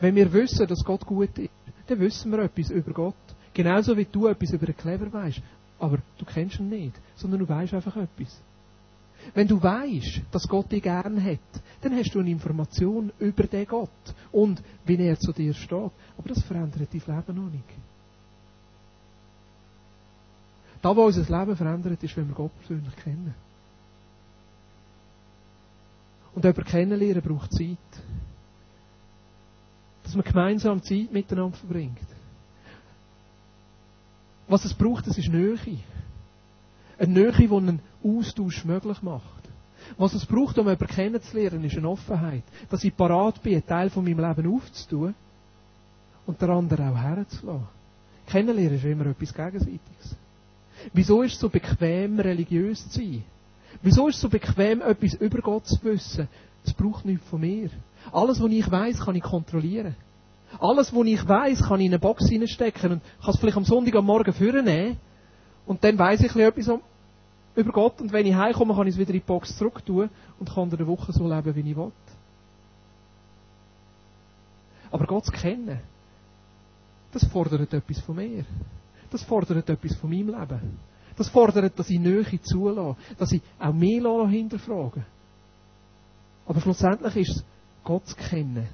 Wenn 0.01 0.15
wir 0.15 0.33
wissen, 0.33 0.67
dass 0.67 0.85
Gott 0.85 1.05
gut 1.05 1.37
ist, 1.39 1.51
dann 1.89 2.01
wissen 2.01 2.31
wir 2.31 2.39
etwas 2.41 2.71
über 2.71 2.93
Gott. 2.93 3.15
Genauso 3.53 3.97
wie 3.97 4.05
du 4.05 4.27
etwas 4.27 4.53
über 4.53 4.67
den 4.67 4.77
Clever 4.77 5.13
weißt. 5.13 5.41
Aber 5.79 5.99
du 6.19 6.25
kennst 6.25 6.61
ihn 6.61 6.69
nicht, 6.69 6.95
sondern 7.17 7.41
du 7.41 7.49
weißt 7.49 7.75
einfach 7.75 7.97
etwas. 7.97 8.41
Wenn 9.35 9.49
du 9.49 9.63
weißt, 9.63 10.23
dass 10.31 10.49
Gott 10.49 10.71
dich 10.73 10.83
gern 10.83 11.23
hat, 11.23 11.39
dann 11.81 11.95
hast 11.97 12.15
du 12.15 12.21
eine 12.21 12.31
Information 12.31 13.13
über 13.19 13.45
den 13.45 13.67
Gott 13.67 13.91
und 14.33 14.63
wie 14.85 14.97
er 14.97 15.19
zu 15.19 15.33
dir 15.33 15.55
steht. 15.55 15.73
Aber 16.19 16.29
das 16.29 16.43
verändert 16.43 16.89
dein 16.93 17.17
Leben 17.17 17.45
noch 17.45 17.51
nicht. 17.51 17.65
Da, 20.83 20.95
wo 20.95 21.05
unser 21.05 21.23
Leben 21.23 21.57
verändert, 21.57 22.03
ist, 22.03 22.17
wenn 22.17 22.29
wir 22.29 22.35
Gott 22.35 22.57
persönlich 22.59 22.97
kennen. 22.97 23.35
Und 26.35 26.45
jemanden 26.45 26.65
kennenlernen 26.65 27.23
braucht 27.23 27.53
Zeit. 27.53 27.79
Dass 30.03 30.15
man 30.15 30.25
gemeinsam 30.25 30.83
Zeit 30.83 31.11
miteinander 31.13 31.57
verbringt. 31.57 31.99
Was 34.49 34.65
es 34.65 34.75
braucht, 34.75 35.07
das 35.07 35.19
ist 35.19 35.29
Nähe. 35.29 35.57
Eine 36.99 37.13
Nähe, 37.13 37.33
die 37.33 37.51
einen 37.51 37.81
Austausch 38.03 38.65
möglich 38.65 39.03
macht. 39.03 39.23
Was 39.99 40.15
es 40.15 40.27
braucht, 40.27 40.59
um 40.59 40.67
jemanden 40.67 40.87
kennenzulernen, 40.87 41.65
ist 41.65 41.77
eine 41.77 41.89
Offenheit. 41.89 42.43
Dass 42.71 42.85
ich 42.85 42.97
parat 42.97 43.43
bin, 43.43 43.55
einen 43.55 43.67
Teil 43.67 43.91
von 43.91 44.05
meinem 44.05 44.21
Leben 44.21 44.55
aufzutun 44.55 45.15
und 46.27 46.41
der 46.41 46.49
andere 46.51 46.91
auch 46.91 46.97
herzulassen. 46.97 47.69
Kennenlernen 48.27 48.77
ist 48.77 48.85
immer 48.85 49.07
etwas 49.07 49.33
Gegenseitiges. 49.33 50.17
Wieso 50.93 51.23
ist 51.23 51.35
es 51.35 51.41
so 51.41 51.49
bequem, 51.49 52.19
religiös 52.19 52.89
zu 52.89 53.01
sein? 53.01 53.25
Wieso 53.83 54.09
ist 54.09 54.17
es 54.17 54.21
so 54.21 54.29
bequem, 54.29 54.83
etwas 54.83 55.15
über 55.15 55.39
Gott 55.39 55.67
zu 55.67 55.83
wissen? 55.85 56.29
Es 56.65 56.73
braucht 56.73 57.05
nichts 57.05 57.29
von 57.29 57.41
mir. 57.41 57.71
Alles, 58.13 58.41
was 58.43 58.51
ich 58.51 58.71
weiß, 58.71 59.05
kann 59.05 59.15
ich 59.15 59.23
kontrollieren. 59.23 59.95
Alles, 60.59 60.95
was 60.95 61.07
ich 61.07 61.29
weiß, 61.29 61.63
kann 61.65 61.81
ich 61.81 61.87
in 61.87 61.93
eine 61.93 61.99
Box 61.99 62.29
hineinstecken 62.29 62.93
und 62.93 63.03
kann 63.21 63.35
es 63.35 63.39
vielleicht 63.39 63.57
am 63.57 63.65
Sonntag 63.65 63.95
am 63.95 64.07
Morgen 64.07 64.33
vornehmen. 64.33 64.97
Und 65.67 65.83
dann 65.83 65.99
weiß 65.99 66.21
ich 66.21 66.35
etwas 66.37 66.71
über 67.57 67.73
Gott 67.73 68.01
und 68.01 68.13
wenn 68.13 68.27
ich 68.27 68.35
heimkomme, 68.35 68.75
kann 68.75 68.87
ich 68.87 68.95
es 68.95 69.01
wieder 69.01 69.11
in 69.11 69.21
die 69.21 69.27
Box 69.27 69.57
zurück 69.57 69.85
tun 69.85 70.11
und 70.39 70.49
kann 70.49 70.71
in 70.71 70.77
der 70.77 70.87
Woche 70.87 71.13
so 71.13 71.27
leben, 71.29 71.55
wie 71.55 71.71
ich 71.71 71.77
will. 71.77 71.93
Aber 74.91 75.07
Gott 75.07 75.25
zu 75.25 75.33
kennen, 75.33 75.81
das 77.13 77.25
fordert 77.27 77.73
etwas 77.73 78.01
von 78.01 78.17
mir. 78.17 78.45
Das 79.11 79.23
fordert 79.23 79.69
etwas 79.69 79.97
von 79.97 80.11
meinem 80.11 80.29
Leben. 80.29 80.79
Das 81.17 81.29
fordert, 81.31 81.79
dass 81.79 81.89
ich 81.89 81.99
Nähe 81.99 82.41
zulasse, 82.43 82.99
dass 83.19 83.33
ich 83.33 83.41
auch 83.59 83.73
mehr 83.73 84.29
hinterfrage. 84.29 85.05
Aber 86.47 86.61
schlussendlich 86.61 87.17
ist 87.17 87.37
es 87.37 87.45
Gott 87.83 88.07
zu 88.07 88.17
kennen, 88.17 88.69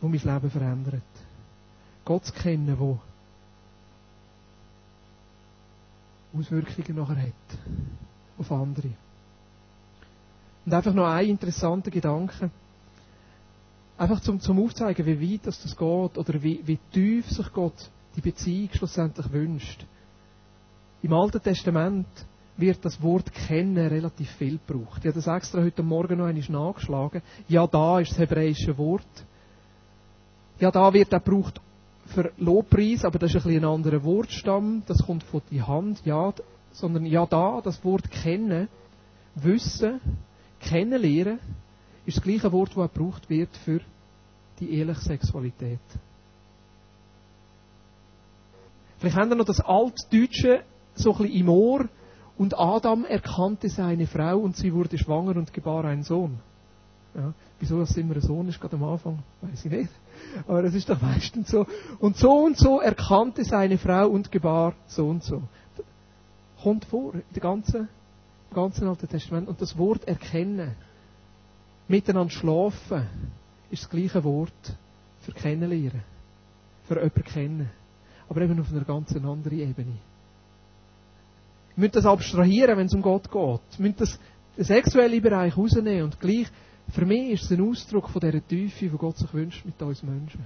wo 0.00 0.08
mein 0.08 0.20
Leben 0.20 0.50
verändert. 0.50 1.02
Gott 2.04 2.24
zu 2.24 2.32
kennen, 2.32 2.78
wo 2.78 2.98
Auswirkungen 6.36 6.96
nachher 6.96 7.22
hat 7.22 7.58
auf 8.38 8.52
andere. 8.52 8.90
Und 10.64 10.74
einfach 10.74 10.94
noch 10.94 11.06
ein 11.06 11.26
interessanter 11.26 11.90
Gedanke. 11.90 12.50
Einfach 13.98 14.20
zum, 14.20 14.40
zum 14.40 14.62
Aufzeigen, 14.62 15.04
wie 15.04 15.34
weit 15.34 15.46
das, 15.46 15.76
geht 15.76 16.18
oder 16.18 16.42
wie, 16.42 16.60
wie 16.64 16.78
tief 16.92 17.28
sich 17.28 17.52
Gott 17.52 17.90
die 18.16 18.20
Beziehung 18.20 18.70
schlussendlich 18.72 19.30
wünscht. 19.30 19.84
Im 21.02 21.12
Alten 21.12 21.42
Testament 21.42 22.06
wird 22.56 22.84
das 22.84 23.00
Wort 23.02 23.32
kennen 23.32 23.86
relativ 23.86 24.30
viel 24.32 24.58
gebraucht. 24.66 25.00
Ich 25.00 25.06
habe 25.06 25.20
das 25.20 25.26
extra 25.26 25.60
heute 25.62 25.82
Morgen 25.82 26.18
noch 26.18 26.26
einmal 26.26 26.44
nachgeschlagen. 26.48 27.22
Ja, 27.48 27.66
da 27.66 28.00
ist 28.00 28.12
das 28.12 28.18
hebräische 28.18 28.76
Wort. 28.76 29.26
Ja, 30.58 30.70
da 30.70 30.92
wird 30.92 31.14
auch 31.14 31.24
gebraucht 31.24 31.60
für 32.10 32.32
Lobpreis, 32.38 33.04
aber 33.04 33.18
das 33.18 33.30
ist 33.30 33.36
ein, 33.36 33.42
bisschen 33.42 33.64
ein 33.64 33.70
anderer 33.70 34.04
Wortstamm. 34.04 34.82
Das 34.86 35.04
kommt 35.04 35.22
von 35.24 35.42
die 35.50 35.62
Hand, 35.62 36.04
ja, 36.04 36.32
sondern 36.72 37.06
ja, 37.06 37.26
da, 37.26 37.60
das 37.62 37.84
Wort 37.84 38.10
kennen, 38.10 38.68
wissen, 39.34 40.00
kennenlernen, 40.60 41.38
ist 42.06 42.18
das 42.18 42.24
gleiche 42.24 42.52
Wort, 42.52 42.70
das 42.76 42.92
gebraucht 42.92 43.28
wird 43.30 43.56
für 43.64 43.80
die 44.58 44.74
ehrliche 44.74 45.00
Sexualität. 45.00 45.80
Vielleicht 48.98 49.16
haben 49.16 49.30
wir 49.30 49.36
noch 49.36 49.46
das 49.46 49.60
Altdeutsche 49.60 50.62
so 50.94 51.12
ein 51.12 51.18
bisschen 51.18 51.40
im 51.40 51.48
Ohr. 51.48 51.88
Und 52.36 52.58
Adam 52.58 53.04
erkannte 53.04 53.68
seine 53.68 54.06
Frau 54.06 54.38
und 54.38 54.56
sie 54.56 54.72
wurde 54.72 54.96
schwanger 54.98 55.36
und 55.36 55.52
gebar 55.52 55.84
einen 55.84 56.02
Sohn. 56.02 56.38
Ja, 57.14 57.34
wieso 57.60 57.78
das 57.78 57.96
immer 57.96 58.14
ein 58.14 58.22
Sohn 58.22 58.48
ist, 58.48 58.60
gerade 58.60 58.76
am 58.76 58.84
Anfang, 58.84 59.18
weiß 59.42 59.66
ich 59.66 59.70
nicht. 59.70 59.90
Aber 60.48 60.64
es 60.64 60.74
ist 60.74 60.88
doch 60.88 61.00
meistens 61.00 61.50
so. 61.50 61.66
Und 61.98 62.16
so 62.16 62.32
und 62.32 62.56
so 62.56 62.80
erkannte 62.80 63.44
seine 63.44 63.78
Frau 63.78 64.08
und 64.08 64.32
gebar 64.32 64.74
so 64.86 65.06
und 65.06 65.22
so. 65.22 65.42
Kommt 66.62 66.86
vor, 66.86 67.14
in 67.14 67.40
ganzen, 67.40 67.88
im 68.50 68.54
ganzen 68.54 68.88
Alten 68.88 69.08
Testament. 69.08 69.48
Und 69.48 69.60
das 69.60 69.76
Wort 69.78 70.08
erkennen, 70.08 70.74
miteinander 71.86 72.32
schlafen, 72.32 73.06
ist 73.70 73.84
das 73.84 73.90
gleiche 73.90 74.24
Wort 74.24 74.76
für 75.20 75.32
kennenlernen. 75.32 76.02
Für 76.84 76.96
jemanden 76.96 77.24
kennen. 77.24 77.70
Aber 78.28 78.40
eben 78.40 78.58
auf 78.60 78.70
einer 78.70 78.84
ganz 78.84 79.14
anderen 79.14 79.58
Ebene. 79.58 79.98
Wir 81.76 81.82
müssen 81.82 81.92
das 81.92 82.06
abstrahieren, 82.06 82.78
wenn 82.78 82.86
es 82.86 82.94
um 82.94 83.02
Gott 83.02 83.30
geht. 83.30 83.60
Wir 83.78 83.78
müssen 83.78 83.96
das, 83.98 84.18
den 84.56 84.64
sexuellen 84.64 85.22
Bereich 85.22 85.56
rausnehmen 85.56 86.04
und 86.04 86.20
gleich 86.20 86.46
für 86.90 87.06
mich 87.06 87.30
ist 87.32 87.44
es 87.44 87.52
ein 87.52 87.68
Ausdruck 87.68 88.08
von 88.08 88.20
dieser 88.20 88.46
Tiefe, 88.46 88.86
die 88.88 88.96
Gott 88.96 89.18
sich 89.18 89.32
wünscht 89.32 89.64
mit 89.64 89.80
uns 89.82 90.02
Menschen. 90.02 90.44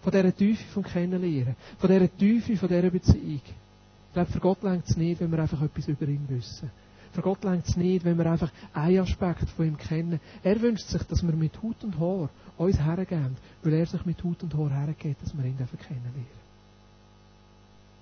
Von 0.00 0.12
dieser 0.12 0.34
Tiefe 0.34 0.64
vom 0.72 0.82
Kennenlernen. 0.82 1.56
Von 1.78 1.90
dieser 1.90 2.16
Tiefe 2.16 2.56
von 2.56 2.68
dieser 2.68 2.90
Beziehung. 2.90 3.40
Ich 3.44 4.14
glaube, 4.14 4.30
für 4.30 4.40
Gott 4.40 4.62
längt 4.62 4.84
es 4.88 4.96
nicht, 4.96 5.20
wenn 5.20 5.30
wir 5.30 5.38
einfach 5.38 5.62
etwas 5.62 5.88
über 5.88 6.06
ihn 6.06 6.24
wissen. 6.28 6.70
Für 7.12 7.22
Gott 7.22 7.44
längt 7.44 7.68
es 7.68 7.76
nicht, 7.76 8.04
wenn 8.04 8.16
wir 8.16 8.26
einfach 8.26 8.50
einen 8.72 9.00
Aspekt 9.00 9.48
von 9.50 9.66
ihm 9.66 9.76
kennen. 9.76 10.18
Er 10.42 10.60
wünscht 10.60 10.86
sich, 10.86 11.02
dass 11.04 11.22
wir 11.22 11.32
mit 11.32 11.60
Hut 11.62 11.82
und 11.84 11.98
Haar 11.98 12.30
uns 12.56 12.78
hergeben, 12.78 13.36
weil 13.62 13.74
er 13.74 13.86
sich 13.86 14.04
mit 14.06 14.22
Hut 14.24 14.42
und 14.42 14.54
Haar 14.54 14.70
hergeht, 14.70 15.16
dass 15.22 15.36
wir 15.36 15.44
ihn 15.44 15.56
kennenlernen. 15.56 16.42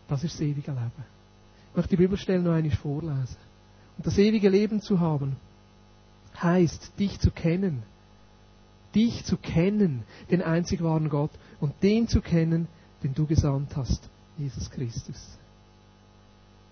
Das 0.09 0.24
ist 0.24 0.35
das 0.35 0.40
ewige 0.40 0.70
Leben. 0.70 1.05
Ich 1.70 1.76
möchte 1.76 1.90
die 1.90 2.03
Bibelstelle 2.03 2.42
noch 2.42 2.53
einmal 2.53 2.72
vorlesen. 2.72 3.37
Und 3.96 4.07
das 4.07 4.18
ewige 4.18 4.48
Leben 4.48 4.81
zu 4.81 4.98
haben, 4.98 5.37
heißt, 6.42 6.98
dich 6.98 7.18
zu 7.20 7.31
kennen. 7.31 7.83
Dich 8.94 9.24
zu 9.24 9.37
kennen, 9.37 10.03
den 10.31 10.42
einzig 10.42 10.83
wahren 10.83 11.09
Gott, 11.09 11.31
und 11.61 11.74
den 11.83 12.09
zu 12.09 12.20
kennen, 12.20 12.66
den 13.03 13.14
du 13.14 13.26
gesandt 13.26 13.76
hast, 13.76 14.09
Jesus 14.37 14.70
Christus. 14.70 15.38